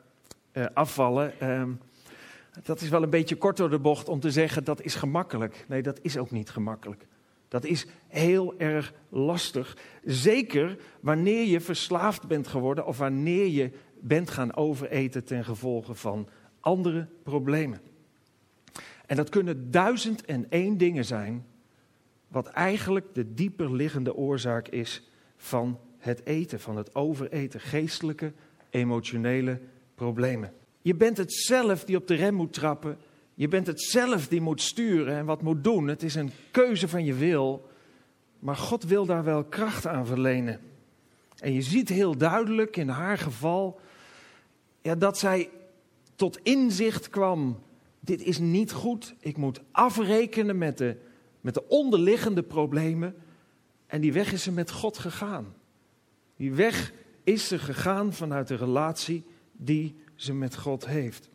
eh, 0.53 0.67
afvallen, 0.75 1.41
eh, 1.41 1.63
dat 2.63 2.81
is 2.81 2.89
wel 2.89 3.03
een 3.03 3.11
beetje 3.11 3.37
kort 3.37 3.57
door 3.57 3.71
de 3.71 3.79
bocht 3.79 4.09
om 4.09 4.21
te 4.21 4.31
zeggen 4.31 4.65
dat 4.65 4.83
is 4.83 4.95
gemakkelijk. 4.95 5.65
Nee, 5.69 5.83
dat 5.83 5.99
is 6.03 6.17
ook 6.17 6.31
niet 6.31 6.51
gemakkelijk. 6.51 7.07
Dat 7.49 7.65
is 7.65 7.87
heel 8.09 8.59
erg 8.59 8.93
lastig. 9.09 9.77
Zeker 10.05 10.79
wanneer 11.01 11.47
je 11.47 11.61
verslaafd 11.61 12.27
bent 12.27 12.47
geworden 12.47 12.87
of 12.87 12.99
wanneer 12.99 13.47
je 13.47 13.71
bent 14.01 14.31
gaan 14.31 14.55
overeten 14.55 15.25
ten 15.25 15.45
gevolge 15.45 15.95
van 15.95 16.29
andere 16.61 17.09
problemen. 17.23 17.81
En 19.07 19.17
dat 19.17 19.29
kunnen 19.29 19.71
duizend 19.71 20.25
en 20.25 20.47
één 20.51 20.77
dingen 20.79 21.05
zijn 21.05 21.47
wat 22.29 22.47
eigenlijk 22.47 23.15
de 23.15 23.35
dieper 23.35 23.75
liggende 23.75 24.15
oorzaak 24.15 24.69
is 24.69 25.11
van 25.37 25.79
het 25.99 26.27
eten, 26.27 26.61
van 26.61 26.77
het 26.77 26.95
overeten, 26.95 27.61
geestelijke, 27.61 28.33
emotionele 28.71 29.61
problemen. 29.95 30.53
Je 30.81 30.95
bent 30.95 31.17
het 31.17 31.33
zelf 31.33 31.85
die 31.85 31.97
op 31.97 32.07
de 32.07 32.15
rem 32.15 32.35
moet 32.35 32.53
trappen. 32.53 32.99
Je 33.35 33.49
bent 33.49 33.67
het 33.67 33.83
zelf 33.83 34.29
die 34.29 34.41
moet 34.41 34.63
sturen 34.63 35.17
en 35.17 35.25
wat 35.25 35.43
moet 35.43 35.65
doen. 35.65 35.89
Het 35.89 36.03
is 36.03 36.15
een 36.15 36.31
keuze 36.51 36.89
van 36.89 37.05
je 37.05 37.15
wil. 37.15 37.69
Maar 38.39 38.57
God 38.57 38.85
wil 38.85 39.07
daar 39.07 39.25
wel 39.25 39.45
kracht 39.45 39.87
aan 39.87 40.07
verlenen. 40.07 40.61
En 41.39 41.53
je 41.53 41.63
ziet 41.63 41.89
heel 41.89 42.17
duidelijk 42.17 42.77
in 42.77 42.89
haar 42.89 43.19
geval 43.19 43.81
ja, 44.83 44.95
dat 44.95 45.19
zij 45.19 45.51
tot 46.15 46.39
inzicht 46.43 47.09
kwam. 47.09 47.63
Dit 48.01 48.23
is 48.23 48.39
niet 48.39 48.73
goed. 48.73 49.15
Ik 49.21 49.37
moet 49.37 49.61
afrekenen 49.71 50.59
met 50.59 50.79
de 50.79 50.97
met 51.41 51.55
de 51.55 51.69
onderliggende 51.69 52.43
problemen. 52.43 53.15
En 53.87 54.01
die 54.01 54.13
weg 54.13 54.33
is 54.33 54.43
ze 54.43 54.53
met 54.53 54.71
God 54.71 54.99
gegaan. 54.99 55.55
Die 56.37 56.53
weg 56.53 56.93
is 57.25 57.49
ze 57.49 57.59
gegaan 57.59 58.13
vanuit 58.13 58.49
de 58.49 58.55
relatie 58.55 59.25
die 59.53 59.97
ze 60.21 60.35
met 60.35 60.57
God 60.57 60.87
heeft. 60.87 61.29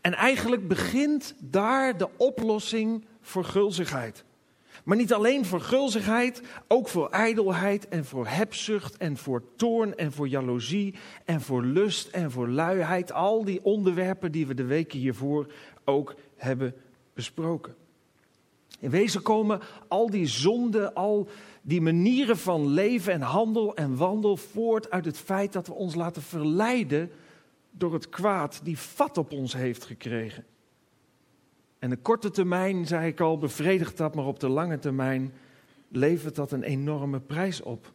En 0.00 0.14
eigenlijk 0.14 0.68
begint 0.68 1.34
daar 1.40 1.98
de 1.98 2.08
oplossing 2.16 3.04
voor 3.20 3.44
gulzigheid. 3.44 4.24
Maar 4.84 4.96
niet 4.96 5.12
alleen 5.12 5.44
voor 5.44 5.60
gulzigheid, 5.60 6.42
ook 6.68 6.88
voor 6.88 7.10
ijdelheid 7.10 7.88
en 7.88 8.04
voor 8.04 8.26
hebzucht 8.26 8.96
en 8.96 9.16
voor 9.16 9.42
toorn 9.56 9.96
en 9.96 10.12
voor 10.12 10.28
jaloezie 10.28 10.94
en 11.24 11.40
voor 11.40 11.64
lust 11.64 12.08
en 12.08 12.30
voor 12.30 12.48
luiheid. 12.48 13.12
Al 13.12 13.44
die 13.44 13.64
onderwerpen 13.64 14.32
die 14.32 14.46
we 14.46 14.54
de 14.54 14.64
weken 14.64 14.98
hiervoor 14.98 15.52
ook 15.84 16.14
hebben 16.36 16.74
besproken. 17.14 17.74
In 18.80 18.90
wezen 18.90 19.22
komen 19.22 19.60
al 19.88 20.10
die 20.10 20.26
zonden, 20.26 20.94
al 20.94 21.28
die 21.62 21.80
manieren 21.80 22.38
van 22.38 22.66
leven 22.66 23.12
en 23.12 23.20
handel 23.20 23.74
en 23.76 23.96
wandel 23.96 24.36
voort 24.36 24.90
uit 24.90 25.04
het 25.04 25.18
feit 25.18 25.52
dat 25.52 25.66
we 25.66 25.74
ons 25.74 25.94
laten 25.94 26.22
verleiden 26.22 27.10
door 27.78 27.92
het 27.92 28.08
kwaad 28.08 28.60
die 28.62 28.78
vat 28.78 29.18
op 29.18 29.32
ons 29.32 29.52
heeft 29.52 29.84
gekregen. 29.84 30.44
En 31.78 31.90
de 31.90 31.96
korte 31.96 32.30
termijn, 32.30 32.86
zei 32.86 33.06
ik 33.06 33.20
al, 33.20 33.38
bevredigt 33.38 33.96
dat, 33.96 34.14
maar 34.14 34.26
op 34.26 34.40
de 34.40 34.48
lange 34.48 34.78
termijn 34.78 35.32
levert 35.88 36.34
dat 36.34 36.52
een 36.52 36.62
enorme 36.62 37.20
prijs 37.20 37.60
op. 37.60 37.92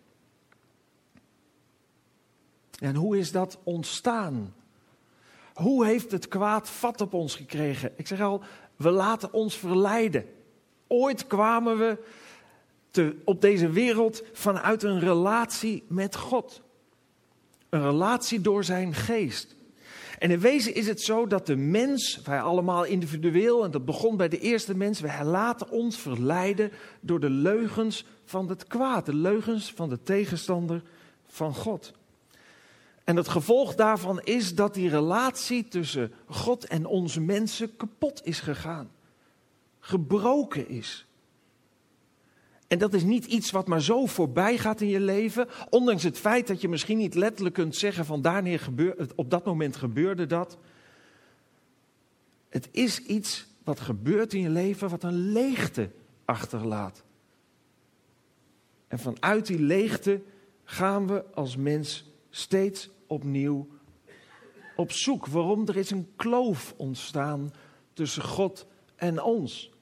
En 2.80 2.96
hoe 2.96 3.17
is 3.17 3.32
dat 3.32 3.60
ontstaan? 3.63 4.54
Hoe 5.54 5.86
heeft 5.86 6.12
het 6.12 6.28
kwaad 6.28 6.69
vat 6.69 7.02
op 7.02 7.13
ons 7.13 7.36
gekregen? 7.36 7.91
Ik 7.96 8.08
zeg 8.08 8.22
al, 8.22 8.43
we 8.76 8.89
laten 8.89 9.34
ons 9.34 9.58
verleiden. 9.58 10.26
Ooit 10.88 11.28
kwamen 11.28 11.78
we 11.78 12.04
te, 12.91 13.22
op 13.26 13.41
deze 13.41 13.69
wereld 13.69 14.24
vanuit 14.34 14.84
een 14.84 15.00
relatie 15.00 15.84
met 15.88 16.15
God. 16.15 16.62
Een 17.69 17.82
relatie 17.82 18.41
door 18.41 18.63
zijn 18.63 18.93
geest. 18.93 19.56
En 20.24 20.32
in 20.32 20.40
wezen 20.40 20.76
is 20.76 20.88
het 20.88 21.02
zo 21.02 21.28
dat 21.28 21.46
de 21.46 21.56
mens, 21.56 22.22
wij 22.24 22.42
allemaal 22.42 22.84
individueel, 22.84 23.64
en 23.64 23.72
dat 23.72 23.86
begon 23.86 24.18
bij 24.18 24.30
de 24.30 24.40
eerste 24.40 24.76
mens, 24.76 25.00
wij 25.00 25.24
laten 25.24 25.70
ons 25.70 25.98
verleiden 25.98 26.72
door 27.00 27.20
de 27.20 27.30
leugens 27.30 28.06
van 28.26 28.50
het 28.50 28.68
kwaad, 28.68 29.06
de 29.06 29.16
leugens 29.16 29.72
van 29.76 29.90
de 29.90 30.04
tegenstander 30.04 30.82
van 31.28 31.56
God. 31.56 31.94
En 33.04 33.16
het 33.16 33.28
gevolg 33.28 33.76
daarvan 33.76 34.22
is 34.22 34.56
dat 34.56 34.74
die 34.74 34.90
relatie 34.90 35.68
tussen 35.68 36.14
God 36.26 36.66
en 36.66 36.86
onze 36.86 37.22
mensen 37.22 37.76
kapot 37.76 38.22
is 38.24 38.40
gegaan, 38.40 38.92
gebroken 39.80 40.70
is. 40.70 41.06
En 42.67 42.80
dat 42.80 42.93
is 42.93 43.04
niet 43.04 43.26
iets 43.26 43.52
wat 43.52 43.67
maar 43.67 43.82
zo 43.82 44.06
voorbij 44.06 44.58
gaat 44.58 44.82
in 44.82 44.88
je 44.88 44.99
leven. 44.99 45.47
Ondanks 45.69 46.04
het 46.04 46.17
feit 46.17 46.47
dat 46.47 46.62
je 46.62 46.69
misschien 46.69 46.97
niet 46.97 47.15
letterlijk 47.15 47.56
kunt 47.56 47.76
zeggen 47.76 48.06
van 48.06 48.21
daarneer 48.21 48.67
op 49.15 49.30
dat 49.30 49.45
moment 49.45 49.76
gebeurde 49.76 50.26
dat. 50.26 50.58
Het 52.49 52.69
is 52.71 52.99
iets 52.99 53.47
wat 53.63 53.80
gebeurt 53.80 54.34
in 54.34 54.41
je 54.41 54.49
leven 54.49 54.89
wat 54.89 55.04
een 55.04 55.32
leegte 55.32 55.89
achterlaat. 56.26 57.04
En 58.88 58.99
vanuit 58.99 59.45
die 59.45 59.60
leegte 59.60 60.21
gaan 60.63 61.08
we 61.08 61.23
als 61.34 61.56
mens 61.56 62.12
steeds 62.30 62.89
opnieuw 63.08 63.67
op 64.76 64.91
zoek. 64.91 65.26
Waarom? 65.28 65.67
Er 65.67 65.78
is 65.78 65.91
een 65.91 66.08
kloof 66.15 66.73
ontstaan 66.78 67.54
tussen 67.93 68.23
God 68.23 68.65
en 68.95 69.21
ons. 69.21 69.73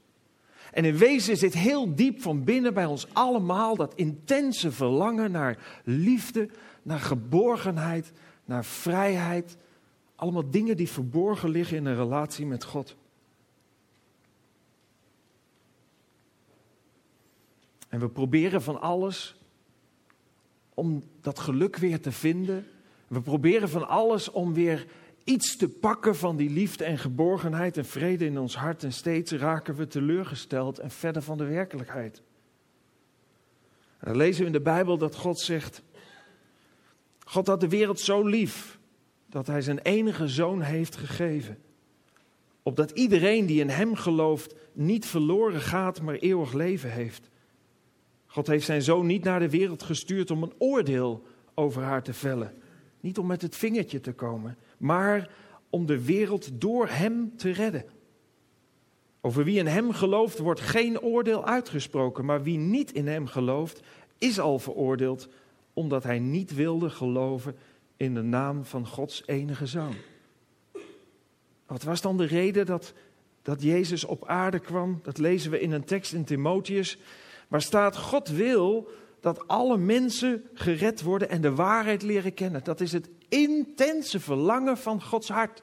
En 0.72 0.86
in 0.86 0.98
wezen 0.98 1.38
zit 1.38 1.54
heel 1.54 1.96
diep 1.96 2.22
van 2.22 2.44
binnen 2.44 2.74
bij 2.74 2.86
ons 2.86 3.14
allemaal 3.14 3.76
dat 3.76 3.96
intense 3.96 4.72
verlangen 4.72 5.32
naar 5.32 5.82
liefde, 5.84 6.50
naar 6.82 7.00
geborgenheid, 7.00 8.12
naar 8.46 8.66
vrijheid. 8.66 9.58
Allemaal 10.16 10.50
dingen 10.50 10.78
die 10.78 10.90
verborgen 10.90 11.50
liggen 11.50 11.78
in 11.78 11.86
een 11.86 11.96
relatie 11.96 12.46
met 12.46 12.64
God. 12.64 12.96
En 17.90 18.00
we 18.00 18.10
proberen 18.10 18.62
van 18.62 18.82
alles 18.82 19.36
om 20.74 21.04
dat 21.22 21.40
geluk 21.40 21.76
weer 21.76 22.02
te 22.02 22.12
vinden. 22.12 22.68
We 23.08 23.22
proberen 23.22 23.70
van 23.70 23.88
alles 23.88 24.32
om 24.32 24.54
weer 24.54 24.88
iets 25.24 25.58
te 25.58 25.70
pakken 25.70 26.16
van 26.16 26.36
die 26.36 26.50
liefde 26.50 26.84
en 26.84 26.98
geborgenheid 26.98 27.78
en 27.78 27.86
vrede 27.86 28.26
in 28.26 28.40
ons 28.40 28.56
hart 28.56 28.84
en 28.84 28.94
steeds 28.94 29.32
raken 29.32 29.76
we 29.76 29.88
teleurgesteld 29.88 30.80
en 30.80 30.92
verder 30.92 31.22
van 31.22 31.38
de 31.38 31.46
werkelijkheid. 31.46 32.22
En 34.00 34.08
dan 34.08 34.16
lezen 34.16 34.42
we 34.42 34.48
in 34.48 34.52
de 34.52 34.62
Bijbel 34.62 34.98
dat 34.98 35.16
God 35.16 35.40
zegt, 35.40 35.82
God 37.26 37.48
had 37.48 37.60
de 37.60 37.70
wereld 37.70 38.00
zo 38.00 38.26
lief 38.28 38.80
dat 39.30 39.48
hij 39.48 39.62
zijn 39.62 39.80
enige 39.80 40.28
zoon 40.28 40.62
heeft 40.62 40.96
gegeven. 40.96 41.58
Opdat 42.64 42.92
iedereen 42.92 43.46
die 43.46 43.60
in 43.60 43.70
hem 43.70 43.96
gelooft 43.96 44.56
niet 44.74 45.06
verloren 45.06 45.62
gaat, 45.62 46.02
maar 46.02 46.16
eeuwig 46.16 46.54
leven 46.54 46.92
heeft. 46.92 47.30
God 48.26 48.48
heeft 48.48 48.66
zijn 48.66 48.82
zoon 48.82 49.06
niet 49.06 49.24
naar 49.24 49.40
de 49.40 49.50
wereld 49.50 49.84
gestuurd 49.84 50.32
om 50.32 50.44
een 50.44 50.54
oordeel 50.58 51.24
over 51.54 51.82
haar 51.82 52.04
te 52.04 52.14
vellen. 52.14 52.54
Niet 53.00 53.18
om 53.18 53.28
met 53.28 53.42
het 53.42 53.56
vingertje 53.56 54.00
te 54.00 54.14
komen, 54.14 54.58
maar 54.82 55.30
om 55.70 55.86
de 55.86 56.04
wereld 56.04 56.62
door 56.62 56.88
Hem 56.88 57.38
te 57.38 57.52
redden. 57.52 57.86
Over 59.22 59.44
wie 59.44 59.58
in 59.58 59.68
Hem 59.68 59.92
gelooft 59.92 60.38
wordt 60.38 60.60
geen 60.60 61.02
oordeel 61.02 61.46
uitgesproken, 61.46 62.26
maar 62.26 62.44
wie 62.44 62.58
niet 62.58 62.92
in 62.92 63.08
Hem 63.08 63.28
gelooft 63.28 63.82
is 64.18 64.40
al 64.40 64.60
veroordeeld, 64.60 65.30
omdat 65.74 66.04
hij 66.04 66.20
niet 66.20 66.56
wilde 66.56 66.90
geloven 66.90 67.56
in 67.98 68.14
de 68.14 68.22
naam 68.22 68.66
van 68.66 68.88
Gods 68.88 69.24
enige 69.26 69.66
Zoon. 69.66 69.94
Wat 71.66 71.84
was 71.84 72.02
dan 72.02 72.18
de 72.18 72.26
reden 72.26 72.66
dat, 72.66 72.94
dat 73.42 73.62
Jezus 73.62 74.04
op 74.04 74.28
aarde 74.28 74.60
kwam? 74.60 75.00
Dat 75.04 75.18
lezen 75.18 75.52
we 75.52 75.60
in 75.60 75.72
een 75.72 75.84
tekst 75.84 76.14
in 76.14 76.24
Timotheus, 76.24 76.98
waar 77.48 77.62
staat: 77.62 77.98
God 77.98 78.28
wil 78.28 78.90
dat 79.20 79.48
alle 79.48 79.78
mensen 79.78 80.44
gered 80.54 81.02
worden 81.02 81.30
en 81.30 81.42
de 81.42 81.56
waarheid 81.56 82.02
leren 82.02 82.34
kennen. 82.34 82.64
Dat 82.64 82.82
is 82.82 82.92
het 82.92 83.10
intense 83.32 84.20
verlangen 84.20 84.78
van 84.78 85.04
Gods 85.04 85.30
hart. 85.30 85.62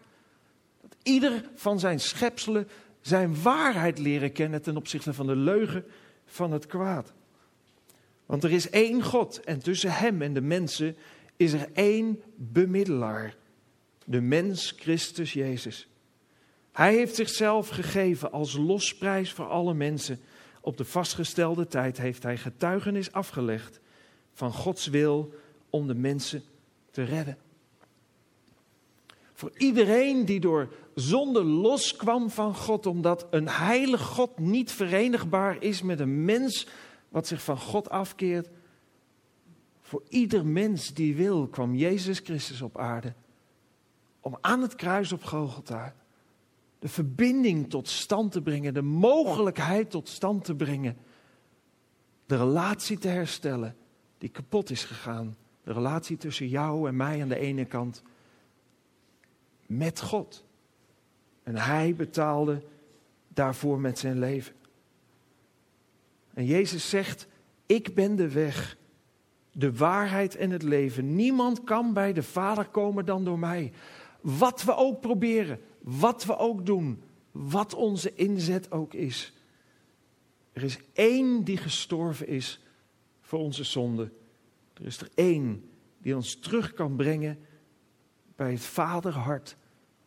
Dat 0.81 0.97
ieder 1.03 1.51
van 1.55 1.79
zijn 1.79 2.01
schepselen 2.01 2.69
zijn 3.01 3.43
waarheid 3.43 3.99
leren 3.99 4.33
kennen 4.33 4.63
ten 4.63 4.77
opzichte 4.77 5.15
van 5.15 5.27
de 5.27 5.37
leugen 5.37 5.85
van 6.27 6.53
het 6.53 6.67
kwaad. 6.67 7.13
Want 8.27 8.45
er 8.45 8.53
is 8.53 8.71
één 8.71 9.03
God 9.03 9.41
en 9.41 9.59
tussen 9.59 9.93
hem 9.93 10.23
en 10.23 10.33
de 10.35 10.41
mensen 10.41 10.97
is 11.37 11.53
er 11.53 11.69
één 11.73 12.23
bemiddelaar. 12.37 13.37
De 14.05 14.21
mens 14.21 14.75
Christus 14.77 15.33
Jezus. 15.33 15.89
Hij 16.73 16.95
heeft 16.95 17.15
zichzelf 17.15 17.69
gegeven 17.69 18.33
als 18.33 18.57
losprijs 18.57 19.33
voor 19.33 19.49
alle 19.49 19.75
mensen 19.75 20.21
op 20.61 20.77
de 20.77 20.85
vastgestelde 20.85 21.67
tijd 21.67 21.99
heeft 21.99 22.23
hij 22.23 22.37
getuigenis 22.37 23.13
afgelegd 23.13 23.81
van 24.33 24.53
Gods 24.53 24.87
wil 24.87 25.35
om 25.71 25.87
de 25.87 25.95
mensen 25.95 26.43
te 26.91 27.03
redden. 27.03 27.37
Voor 29.39 29.51
iedereen 29.57 30.25
die 30.25 30.41
door 30.41 30.69
zonde 30.95 31.45
loskwam 31.45 32.31
van 32.31 32.55
God, 32.55 32.87
omdat 32.87 33.27
een 33.31 33.49
heilig 33.49 34.01
God 34.01 34.39
niet 34.39 34.73
verenigbaar 34.73 35.63
is 35.63 35.83
met 35.83 36.01
een 36.01 36.25
mens 36.25 36.67
wat 37.09 37.27
zich 37.27 37.43
van 37.43 37.59
God 37.59 37.91
afkeert. 37.91 38.49
Voor 39.81 40.03
ieder 40.09 40.47
mens 40.47 40.95
die 40.95 41.17
wil, 41.17 41.47
kwam 41.49 41.75
Jezus 41.75 42.19
Christus 42.19 42.63
op 42.63 42.79
aarde 42.79 43.15
om 44.21 44.39
aan 44.41 44.63
het 44.63 44.75
kruis 44.75 45.13
op 45.13 45.25
Golgotha 45.25 45.95
de 46.79 46.89
verbinding 46.89 47.71
tot 47.71 47.89
stand 47.89 48.33
te 48.33 48.43
brengen, 48.43 48.75
de 48.75 48.83
mogelijkheid 48.83 49.91
tot 49.91 50.09
stand 50.09 50.45
te 50.45 50.55
brengen, 50.55 50.97
de 52.27 52.37
relatie 52.37 52.99
te 52.99 53.09
herstellen 53.09 53.77
die 54.19 54.29
kapot 54.29 54.71
is 54.71 54.85
gegaan. 54.85 55.37
De 55.63 55.73
relatie 55.73 56.17
tussen 56.17 56.49
jou 56.49 56.89
en 56.89 56.97
mij 56.97 57.23
aan 57.23 57.29
de 57.29 57.39
ene 57.39 57.65
kant 57.65 58.03
met 59.69 60.01
God. 60.01 60.45
En 61.43 61.57
hij 61.57 61.95
betaalde 61.95 62.63
daarvoor 63.29 63.81
met 63.81 63.99
zijn 63.99 64.19
leven. 64.19 64.55
En 66.35 66.45
Jezus 66.45 66.89
zegt, 66.89 67.27
ik 67.67 67.95
ben 67.95 68.17
de 68.17 68.29
weg, 68.29 68.77
de 69.53 69.77
waarheid 69.77 70.37
en 70.37 70.51
het 70.51 70.63
leven. 70.63 71.15
Niemand 71.15 71.65
kan 71.65 71.93
bij 71.93 72.13
de 72.13 72.23
Vader 72.23 72.65
komen 72.67 73.05
dan 73.05 73.25
door 73.25 73.39
mij. 73.39 73.73
Wat 74.21 74.65
we 74.65 74.77
ook 74.77 75.01
proberen, 75.01 75.61
wat 75.81 76.25
we 76.25 76.37
ook 76.37 76.67
doen, 76.67 77.03
wat 77.31 77.75
onze 77.75 78.15
inzet 78.15 78.71
ook 78.71 78.95
is. 78.95 79.33
Er 80.53 80.63
is 80.63 80.79
één 80.93 81.45
die 81.45 81.57
gestorven 81.57 82.27
is 82.27 82.61
voor 83.21 83.39
onze 83.39 83.65
zonde. 83.65 84.11
Er 84.75 84.87
is 84.87 85.01
er 85.01 85.09
één 85.15 85.71
die 85.99 86.17
ons 86.17 86.39
terug 86.39 86.73
kan 86.73 86.97
brengen 86.97 87.39
bij 88.37 88.51
het 88.51 88.61
vaderhart 88.61 89.57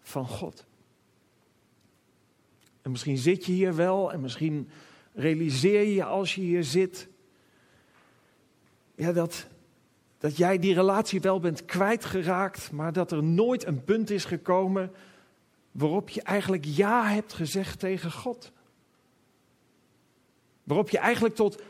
van 0.02 0.28
God. 0.28 0.66
En 2.82 2.92
misschien 2.92 3.18
zit 3.18 3.46
je 3.46 3.52
hier 3.52 3.76
wel 3.76 4.12
en 4.12 4.22
misschien 4.22 4.70
realiseer 5.14 5.88
je 5.88 6.04
als 6.04 6.36
je 6.36 6.42
hier 6.42 6.64
zit, 6.64 7.08
ja, 8.96 9.12
dat 9.12 9.48
Dat 10.18 10.38
jij 10.38 10.60
die 10.60 10.74
relatie 10.74 11.22
wel 11.22 11.40
bent 11.40 11.66
kwijtgeraakt, 11.66 12.72
maar 12.72 12.94
dat 12.94 13.12
er 13.12 13.24
nooit 13.24 13.66
een 13.66 13.84
punt 13.84 14.10
is 14.10 14.26
gekomen 14.26 14.92
waarop 15.72 16.10
je 16.10 16.22
eigenlijk 16.22 16.66
ja 16.66 17.08
hebt 17.08 17.34
gezegd 17.34 17.80
tegen 17.80 18.12
God. 18.12 18.52
Waarop 20.64 20.90
je 20.90 20.98
eigenlijk 20.98 21.36
tot 21.36 21.62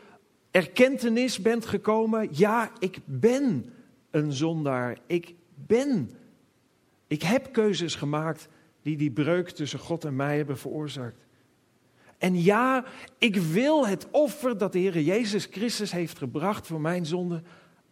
erkentenis 0.50 1.42
bent 1.42 1.66
gekomen, 1.66 2.28
ja, 2.30 2.70
ik 2.78 2.98
ben 3.04 3.72
een 4.10 4.32
zondaar. 4.32 4.98
Ik 5.06 5.34
ben. 5.54 6.10
Ik 7.12 7.22
heb 7.22 7.52
keuzes 7.52 7.94
gemaakt 7.94 8.48
die 8.82 8.96
die 8.96 9.10
breuk 9.10 9.50
tussen 9.50 9.78
God 9.78 10.04
en 10.04 10.16
mij 10.16 10.36
hebben 10.36 10.58
veroorzaakt. 10.58 11.24
En 12.18 12.42
ja, 12.42 12.84
ik 13.18 13.36
wil 13.36 13.86
het 13.86 14.10
offer 14.10 14.58
dat 14.58 14.72
de 14.72 14.78
Heer 14.78 15.00
Jezus 15.00 15.48
Christus 15.50 15.92
heeft 15.92 16.18
gebracht 16.18 16.66
voor 16.66 16.80
mijn 16.80 17.06
zonde 17.06 17.42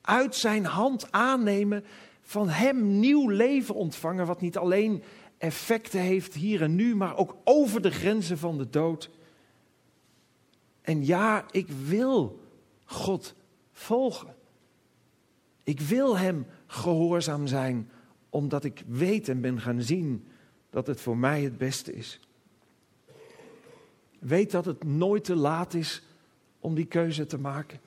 uit 0.01 0.35
zijn 0.35 0.65
hand 0.65 1.13
aannemen, 1.13 1.85
van 2.23 2.49
Hem 2.49 2.99
nieuw 2.99 3.29
leven 3.29 3.75
ontvangen, 3.75 4.27
wat 4.27 4.41
niet 4.41 4.57
alleen 4.57 5.03
effecten 5.39 6.01
heeft 6.01 6.35
hier 6.35 6.63
en 6.63 6.75
nu, 6.75 6.97
maar 6.97 7.17
ook 7.17 7.37
over 7.45 7.83
de 7.83 7.91
grenzen 7.91 8.39
van 8.39 8.59
de 8.59 8.71
dood. 8.71 9.11
En 10.83 11.07
ja, 11.07 11.45
ik 11.51 11.69
wil 11.69 12.41
God 12.85 13.35
volgen. 13.73 14.35
Ik 15.65 15.81
wil 15.81 16.19
Hem 16.19 16.47
gehoorzaam 16.67 17.47
zijn, 17.47 17.91
omdat 18.31 18.65
ik 18.65 18.83
weet 18.87 19.29
en 19.29 19.41
ben 19.41 19.61
gaan 19.61 19.83
zien 19.83 20.27
dat 20.71 20.87
het 20.87 21.01
voor 21.01 21.17
mij 21.17 21.43
het 21.43 21.59
beste 21.59 21.95
is. 21.95 22.21
Weet 24.19 24.51
dat 24.51 24.65
het 24.65 24.85
nooit 24.85 25.25
te 25.25 25.35
laat 25.35 25.75
is 25.75 26.03
om 26.61 26.75
die 26.75 26.87
keuze 26.87 27.27
te 27.27 27.39
maken. 27.39 27.81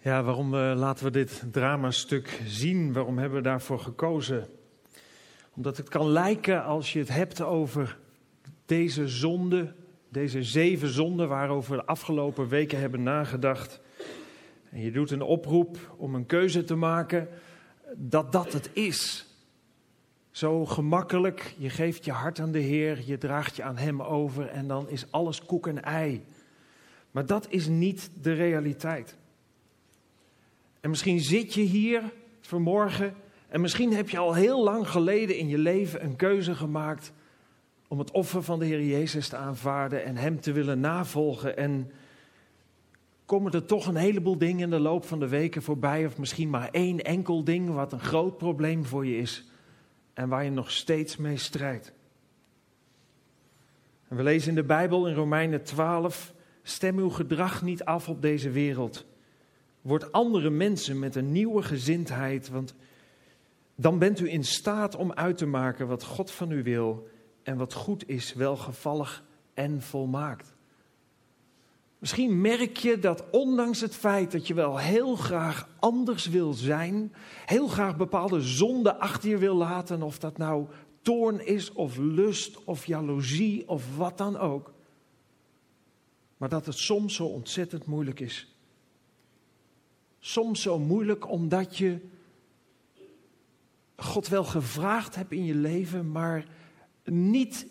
Ja, 0.00 0.22
waarom 0.22 0.54
uh, 0.54 0.72
laten 0.76 1.04
we 1.04 1.10
dit 1.10 1.42
dramastuk 1.52 2.40
zien? 2.46 2.92
Waarom 2.92 3.18
hebben 3.18 3.38
we 3.38 3.44
daarvoor 3.44 3.78
gekozen? 3.78 4.48
Omdat 5.54 5.76
het 5.76 5.88
kan 5.88 6.08
lijken 6.08 6.64
als 6.64 6.92
je 6.92 6.98
het 6.98 7.08
hebt 7.08 7.40
over 7.40 7.98
deze 8.66 9.08
zonde, 9.08 9.74
deze 10.08 10.42
zeven 10.42 10.88
zonden 10.88 11.28
waarover 11.28 11.70
we 11.70 11.76
de 11.76 11.86
afgelopen 11.86 12.48
weken 12.48 12.80
hebben 12.80 13.02
nagedacht. 13.02 13.80
En 14.70 14.80
je 14.80 14.90
doet 14.90 15.10
een 15.10 15.22
oproep 15.22 15.94
om 15.96 16.14
een 16.14 16.26
keuze 16.26 16.64
te 16.64 16.74
maken, 16.74 17.28
dat 17.96 18.32
dat 18.32 18.52
het 18.52 18.70
is. 18.72 19.26
Zo 20.30 20.66
gemakkelijk, 20.66 21.54
je 21.58 21.70
geeft 21.70 22.04
je 22.04 22.12
hart 22.12 22.40
aan 22.40 22.52
de 22.52 22.58
Heer, 22.58 23.02
je 23.04 23.18
draagt 23.18 23.56
je 23.56 23.62
aan 23.62 23.76
Hem 23.76 24.02
over 24.02 24.48
en 24.48 24.68
dan 24.68 24.88
is 24.88 25.10
alles 25.10 25.44
koek 25.44 25.66
en 25.66 25.82
ei. 25.82 26.24
Maar 27.10 27.26
dat 27.26 27.46
is 27.50 27.66
niet 27.66 28.10
de 28.22 28.32
realiteit. 28.32 29.16
En 30.80 30.90
misschien 30.90 31.20
zit 31.20 31.54
je 31.54 31.62
hier 31.62 32.02
vanmorgen 32.40 33.14
en 33.48 33.60
misschien 33.60 33.92
heb 33.92 34.08
je 34.08 34.18
al 34.18 34.34
heel 34.34 34.64
lang 34.64 34.88
geleden 34.88 35.36
in 35.36 35.48
je 35.48 35.58
leven 35.58 36.04
een 36.04 36.16
keuze 36.16 36.54
gemaakt 36.54 37.12
om 37.88 37.98
het 37.98 38.10
offer 38.10 38.42
van 38.42 38.58
de 38.58 38.64
Heer 38.64 38.84
Jezus 38.84 39.28
te 39.28 39.36
aanvaarden 39.36 40.04
en 40.04 40.16
Hem 40.16 40.40
te 40.40 40.52
willen 40.52 40.80
navolgen. 40.80 41.56
En 41.56 41.90
komen 43.28 43.52
er 43.52 43.64
toch 43.64 43.86
een 43.86 43.96
heleboel 43.96 44.38
dingen 44.38 44.60
in 44.60 44.70
de 44.70 44.78
loop 44.78 45.04
van 45.04 45.18
de 45.18 45.28
weken 45.28 45.62
voorbij, 45.62 46.06
of 46.06 46.18
misschien 46.18 46.50
maar 46.50 46.68
één 46.70 47.02
enkel 47.02 47.44
ding 47.44 47.70
wat 47.70 47.92
een 47.92 48.00
groot 48.00 48.36
probleem 48.36 48.84
voor 48.84 49.06
je 49.06 49.16
is 49.16 49.44
en 50.14 50.28
waar 50.28 50.44
je 50.44 50.50
nog 50.50 50.70
steeds 50.70 51.16
mee 51.16 51.36
strijdt. 51.36 51.92
En 54.08 54.16
we 54.16 54.22
lezen 54.22 54.48
in 54.48 54.54
de 54.54 54.64
Bijbel 54.64 55.06
in 55.06 55.14
Romeinen 55.14 55.62
12: 55.62 56.34
Stem 56.62 56.98
uw 56.98 57.08
gedrag 57.08 57.62
niet 57.62 57.84
af 57.84 58.08
op 58.08 58.22
deze 58.22 58.50
wereld. 58.50 59.06
Word 59.80 60.12
andere 60.12 60.50
mensen 60.50 60.98
met 60.98 61.14
een 61.14 61.32
nieuwe 61.32 61.62
gezindheid, 61.62 62.48
want 62.48 62.74
dan 63.74 63.98
bent 63.98 64.20
u 64.20 64.30
in 64.30 64.44
staat 64.44 64.96
om 64.96 65.12
uit 65.12 65.38
te 65.38 65.46
maken 65.46 65.86
wat 65.86 66.04
God 66.04 66.30
van 66.30 66.50
u 66.50 66.62
wil 66.62 67.08
en 67.42 67.56
wat 67.56 67.72
goed 67.72 68.08
is, 68.08 68.34
welgevallig 68.34 69.24
en 69.54 69.82
volmaakt. 69.82 70.56
Misschien 71.98 72.40
merk 72.40 72.76
je 72.76 72.98
dat 72.98 73.30
ondanks 73.30 73.80
het 73.80 73.94
feit 73.94 74.32
dat 74.32 74.46
je 74.46 74.54
wel 74.54 74.78
heel 74.78 75.16
graag 75.16 75.68
anders 75.78 76.26
wil 76.26 76.52
zijn, 76.52 77.12
heel 77.44 77.68
graag 77.68 77.96
bepaalde 77.96 78.40
zonden 78.40 78.98
achter 78.98 79.30
je 79.30 79.38
wil 79.38 79.56
laten, 79.56 80.02
of 80.02 80.18
dat 80.18 80.38
nou 80.38 80.66
toorn 81.02 81.46
is, 81.46 81.72
of 81.72 81.96
lust, 81.96 82.64
of 82.64 82.86
jaloezie, 82.86 83.68
of 83.68 83.96
wat 83.96 84.18
dan 84.18 84.36
ook, 84.36 84.72
maar 86.36 86.48
dat 86.48 86.66
het 86.66 86.76
soms 86.76 87.14
zo 87.14 87.24
ontzettend 87.24 87.86
moeilijk 87.86 88.20
is. 88.20 88.56
Soms 90.18 90.62
zo 90.62 90.78
moeilijk 90.78 91.30
omdat 91.30 91.76
je 91.76 92.00
God 93.96 94.28
wel 94.28 94.44
gevraagd 94.44 95.14
hebt 95.14 95.32
in 95.32 95.44
je 95.44 95.54
leven, 95.54 96.10
maar 96.10 96.46
niet 97.04 97.66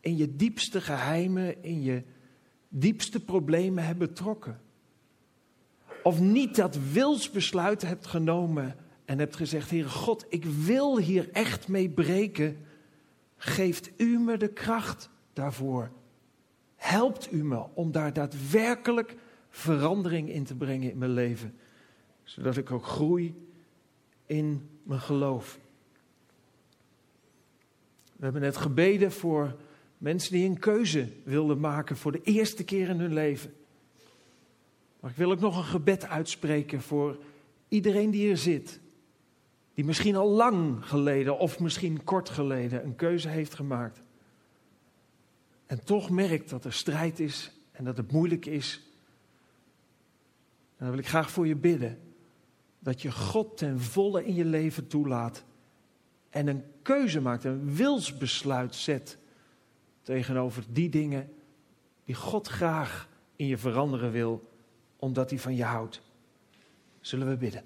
in 0.00 0.16
je 0.16 0.36
diepste 0.36 0.80
geheimen, 0.80 1.62
in 1.62 1.82
je 1.82 2.02
diepste 2.76 3.20
problemen 3.20 3.84
hebt 3.84 3.98
betrokken. 3.98 4.60
Of 6.02 6.20
niet 6.20 6.56
dat 6.56 6.78
wilsbesluit 6.92 7.82
hebt 7.82 8.06
genomen 8.06 8.76
en 9.04 9.18
hebt 9.18 9.36
gezegd: 9.36 9.70
Heere 9.70 9.88
God, 9.88 10.26
ik 10.28 10.44
wil 10.44 10.98
hier 10.98 11.30
echt 11.32 11.68
mee 11.68 11.90
breken. 11.90 12.66
Geeft 13.36 13.90
u 13.96 14.18
me 14.18 14.36
de 14.36 14.48
kracht 14.48 15.10
daarvoor? 15.32 15.90
Helpt 16.76 17.32
u 17.32 17.44
me 17.44 17.64
om 17.74 17.92
daar 17.92 18.12
daadwerkelijk 18.12 19.16
verandering 19.50 20.30
in 20.30 20.44
te 20.44 20.54
brengen 20.54 20.90
in 20.90 20.98
mijn 20.98 21.10
leven, 21.10 21.54
zodat 22.22 22.56
ik 22.56 22.70
ook 22.70 22.86
groei 22.86 23.48
in 24.26 24.68
mijn 24.82 25.00
geloof? 25.00 25.58
We 28.16 28.24
hebben 28.24 28.42
net 28.42 28.56
gebeden 28.56 29.12
voor 29.12 29.56
mensen 30.04 30.32
die 30.32 30.48
een 30.48 30.58
keuze 30.58 31.08
wilden 31.22 31.60
maken 31.60 31.96
voor 31.96 32.12
de 32.12 32.22
eerste 32.22 32.64
keer 32.64 32.88
in 32.88 33.00
hun 33.00 33.12
leven. 33.12 33.54
Maar 35.00 35.10
ik 35.10 35.16
wil 35.16 35.30
ook 35.30 35.40
nog 35.40 35.56
een 35.56 35.64
gebed 35.64 36.06
uitspreken 36.06 36.82
voor 36.82 37.18
iedereen 37.68 38.10
die 38.10 38.20
hier 38.20 38.36
zit. 38.36 38.80
Die 39.74 39.84
misschien 39.84 40.16
al 40.16 40.28
lang 40.28 40.86
geleden 40.86 41.38
of 41.38 41.60
misschien 41.60 42.04
kort 42.04 42.28
geleden 42.28 42.84
een 42.84 42.96
keuze 42.96 43.28
heeft 43.28 43.54
gemaakt. 43.54 44.00
En 45.66 45.84
toch 45.84 46.10
merkt 46.10 46.50
dat 46.50 46.64
er 46.64 46.72
strijd 46.72 47.20
is 47.20 47.50
en 47.72 47.84
dat 47.84 47.96
het 47.96 48.12
moeilijk 48.12 48.46
is. 48.46 48.80
En 50.76 50.84
dan 50.84 50.90
wil 50.90 50.98
ik 50.98 51.08
graag 51.08 51.30
voor 51.30 51.46
je 51.46 51.56
bidden. 51.56 51.98
Dat 52.78 53.02
je 53.02 53.12
God 53.12 53.56
ten 53.56 53.80
volle 53.80 54.24
in 54.24 54.34
je 54.34 54.44
leven 54.44 54.86
toelaat. 54.86 55.44
En 56.30 56.46
een 56.46 56.64
keuze 56.82 57.20
maakt, 57.20 57.44
een 57.44 57.74
wilsbesluit 57.74 58.74
zet 58.74 59.18
tegenover 60.04 60.64
die 60.68 60.88
dingen 60.88 61.32
die 62.04 62.14
God 62.14 62.48
graag 62.48 63.08
in 63.36 63.46
je 63.46 63.58
veranderen 63.58 64.10
wil, 64.12 64.50
omdat 64.96 65.30
hij 65.30 65.38
van 65.38 65.54
je 65.54 65.64
houdt. 65.64 66.02
Zullen 67.00 67.28
we 67.28 67.36
bidden. 67.36 67.64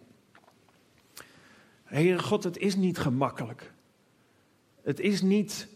Heere 1.85 2.19
God, 2.19 2.45
het 2.45 2.57
is 2.59 2.77
niet 2.77 2.99
gemakkelijk. 2.99 3.73
Het 4.83 5.01
is 5.01 5.23
niet 5.23 5.69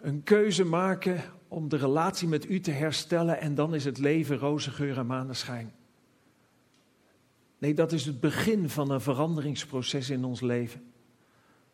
een 0.00 0.22
keuze 0.22 0.64
maken 0.64 1.20
om 1.48 1.68
de 1.68 1.76
relatie 1.76 2.28
met 2.28 2.50
u 2.50 2.60
te 2.60 2.70
herstellen 2.70 3.40
en 3.40 3.54
dan 3.54 3.74
is 3.74 3.84
het 3.84 3.98
leven 3.98 4.36
roze 4.36 4.70
geur 4.70 4.98
en 4.98 5.06
maneschijn. 5.06 5.72
Nee, 7.58 7.74
dat 7.74 7.92
is 7.92 8.06
het 8.06 8.20
begin 8.20 8.68
van 8.68 8.90
een 8.90 9.00
veranderingsproces 9.00 10.10
in 10.10 10.24
ons 10.24 10.40
leven. 10.40 10.92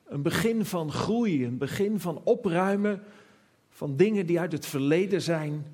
Een 0.07 0.23
begin 0.23 0.65
van 0.65 0.93
groei, 0.93 1.47
een 1.47 1.59
begin 1.59 2.01
van 2.01 2.21
opruimen 2.25 3.03
van 3.73 3.97
dingen 3.97 4.27
die 4.27 4.41
uit 4.41 4.53
het 4.53 4.67
verleden 4.67 5.23
zijn. 5.23 5.67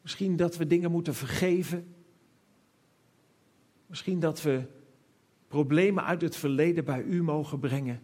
Misschien 0.00 0.36
dat 0.36 0.56
we 0.56 0.66
dingen 0.66 0.90
moeten 0.90 1.14
vergeven. 1.14 1.94
Misschien 3.86 4.20
dat 4.20 4.42
we 4.42 4.62
problemen 5.48 6.04
uit 6.04 6.20
het 6.20 6.36
verleden 6.36 6.84
bij 6.84 7.02
u 7.02 7.22
mogen 7.22 7.58
brengen. 7.58 8.02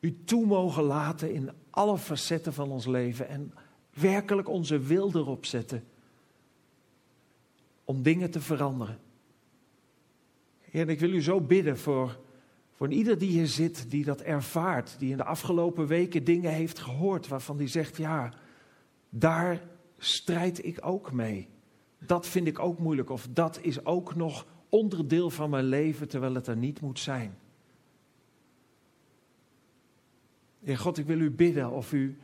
U 0.00 0.24
toe 0.24 0.46
mogen 0.46 0.82
laten 0.82 1.32
in 1.32 1.50
alle 1.70 1.98
facetten 1.98 2.52
van 2.52 2.70
ons 2.70 2.86
leven 2.86 3.28
en 3.28 3.54
werkelijk 3.90 4.48
onze 4.48 4.78
wil 4.78 5.10
erop 5.14 5.44
zetten 5.46 5.84
om 7.84 8.02
dingen 8.02 8.30
te 8.30 8.40
veranderen. 8.40 8.98
Heer, 10.60 10.88
ik 10.88 11.00
wil 11.00 11.12
u 11.12 11.22
zo 11.22 11.40
bidden 11.40 11.78
voor 11.78 12.20
voor 12.82 12.92
ieder 12.92 13.18
die 13.18 13.30
hier 13.30 13.46
zit, 13.46 13.90
die 13.90 14.04
dat 14.04 14.20
ervaart, 14.20 14.96
die 14.98 15.10
in 15.10 15.16
de 15.16 15.24
afgelopen 15.24 15.86
weken 15.86 16.24
dingen 16.24 16.52
heeft 16.52 16.78
gehoord 16.78 17.28
waarvan 17.28 17.56
die 17.56 17.66
zegt, 17.66 17.96
ja, 17.96 18.32
daar 19.10 19.62
strijd 19.98 20.64
ik 20.64 20.78
ook 20.86 21.12
mee. 21.12 21.48
Dat 21.98 22.26
vind 22.26 22.46
ik 22.46 22.58
ook 22.58 22.78
moeilijk 22.78 23.10
of 23.10 23.28
dat 23.30 23.58
is 23.60 23.84
ook 23.84 24.14
nog 24.14 24.46
onderdeel 24.68 25.30
van 25.30 25.50
mijn 25.50 25.64
leven 25.64 26.08
terwijl 26.08 26.34
het 26.34 26.46
er 26.46 26.56
niet 26.56 26.80
moet 26.80 26.98
zijn. 26.98 27.34
Heer 30.62 30.78
God, 30.78 30.98
ik 30.98 31.06
wil 31.06 31.20
u 31.20 31.30
bidden 31.30 31.70
of 31.70 31.92
u 31.92 32.18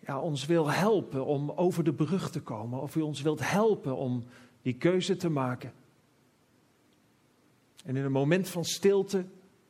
ja, 0.00 0.20
ons 0.20 0.46
wil 0.46 0.70
helpen 0.70 1.24
om 1.24 1.50
over 1.50 1.84
de 1.84 1.94
brug 1.94 2.30
te 2.30 2.40
komen. 2.40 2.80
Of 2.80 2.96
u 2.96 3.00
ons 3.00 3.22
wilt 3.22 3.50
helpen 3.50 3.96
om 3.96 4.24
die 4.62 4.74
keuze 4.74 5.16
te 5.16 5.28
maken. 5.28 5.72
En 7.84 7.96
in 7.96 8.04
een 8.04 8.12
moment 8.12 8.48
van 8.48 8.64
stilte, 8.64 9.24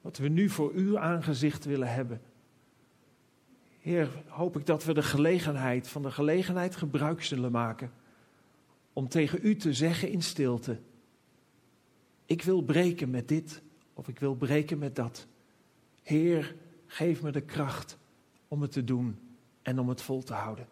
wat 0.06 0.16
we 0.16 0.28
nu 0.28 0.48
voor 0.48 0.72
uw 0.74 0.98
aangezicht 0.98 1.64
willen 1.64 1.92
hebben. 1.92 2.20
Heer, 3.80 4.08
hoop 4.26 4.56
ik 4.56 4.66
dat 4.66 4.84
we 4.84 4.94
de 4.94 5.02
gelegenheid, 5.02 5.88
van 5.88 6.02
de 6.02 6.10
gelegenheid 6.10 6.76
gebruik 6.76 7.22
zullen 7.22 7.52
maken. 7.52 7.92
Om 8.92 9.08
tegen 9.08 9.38
u 9.42 9.56
te 9.56 9.72
zeggen 9.72 10.10
in 10.10 10.22
stilte. 10.22 10.78
Ik 12.26 12.42
wil 12.42 12.62
breken 12.62 13.10
met 13.10 13.28
dit 13.28 13.62
of 13.94 14.08
ik 14.08 14.18
wil 14.18 14.34
breken 14.34 14.78
met 14.78 14.96
dat. 14.96 15.26
Heer, 16.02 16.54
geef 16.86 17.22
me 17.22 17.30
de 17.30 17.40
kracht 17.40 17.98
om 18.48 18.62
het 18.62 18.72
te 18.72 18.84
doen 18.84 19.18
en 19.62 19.78
om 19.78 19.88
het 19.88 20.02
vol 20.02 20.22
te 20.22 20.34
houden. 20.34 20.66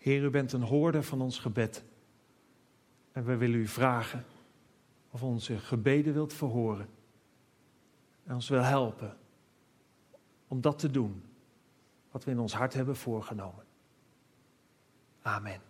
Heer, 0.00 0.22
u 0.22 0.30
bent 0.30 0.52
een 0.52 0.62
hoorder 0.62 1.02
van 1.02 1.20
ons 1.20 1.38
gebed. 1.38 1.84
En 3.12 3.24
we 3.24 3.36
willen 3.36 3.58
u 3.58 3.66
vragen 3.66 4.24
of 5.10 5.22
onze 5.22 5.58
gebeden 5.58 6.12
wilt 6.12 6.32
verhoren. 6.32 6.88
En 8.24 8.34
ons 8.34 8.48
wil 8.48 8.62
helpen 8.62 9.16
om 10.48 10.60
dat 10.60 10.78
te 10.78 10.90
doen 10.90 11.22
wat 12.10 12.24
we 12.24 12.30
in 12.30 12.38
ons 12.38 12.54
hart 12.54 12.74
hebben 12.74 12.96
voorgenomen. 12.96 13.64
Amen. 15.22 15.69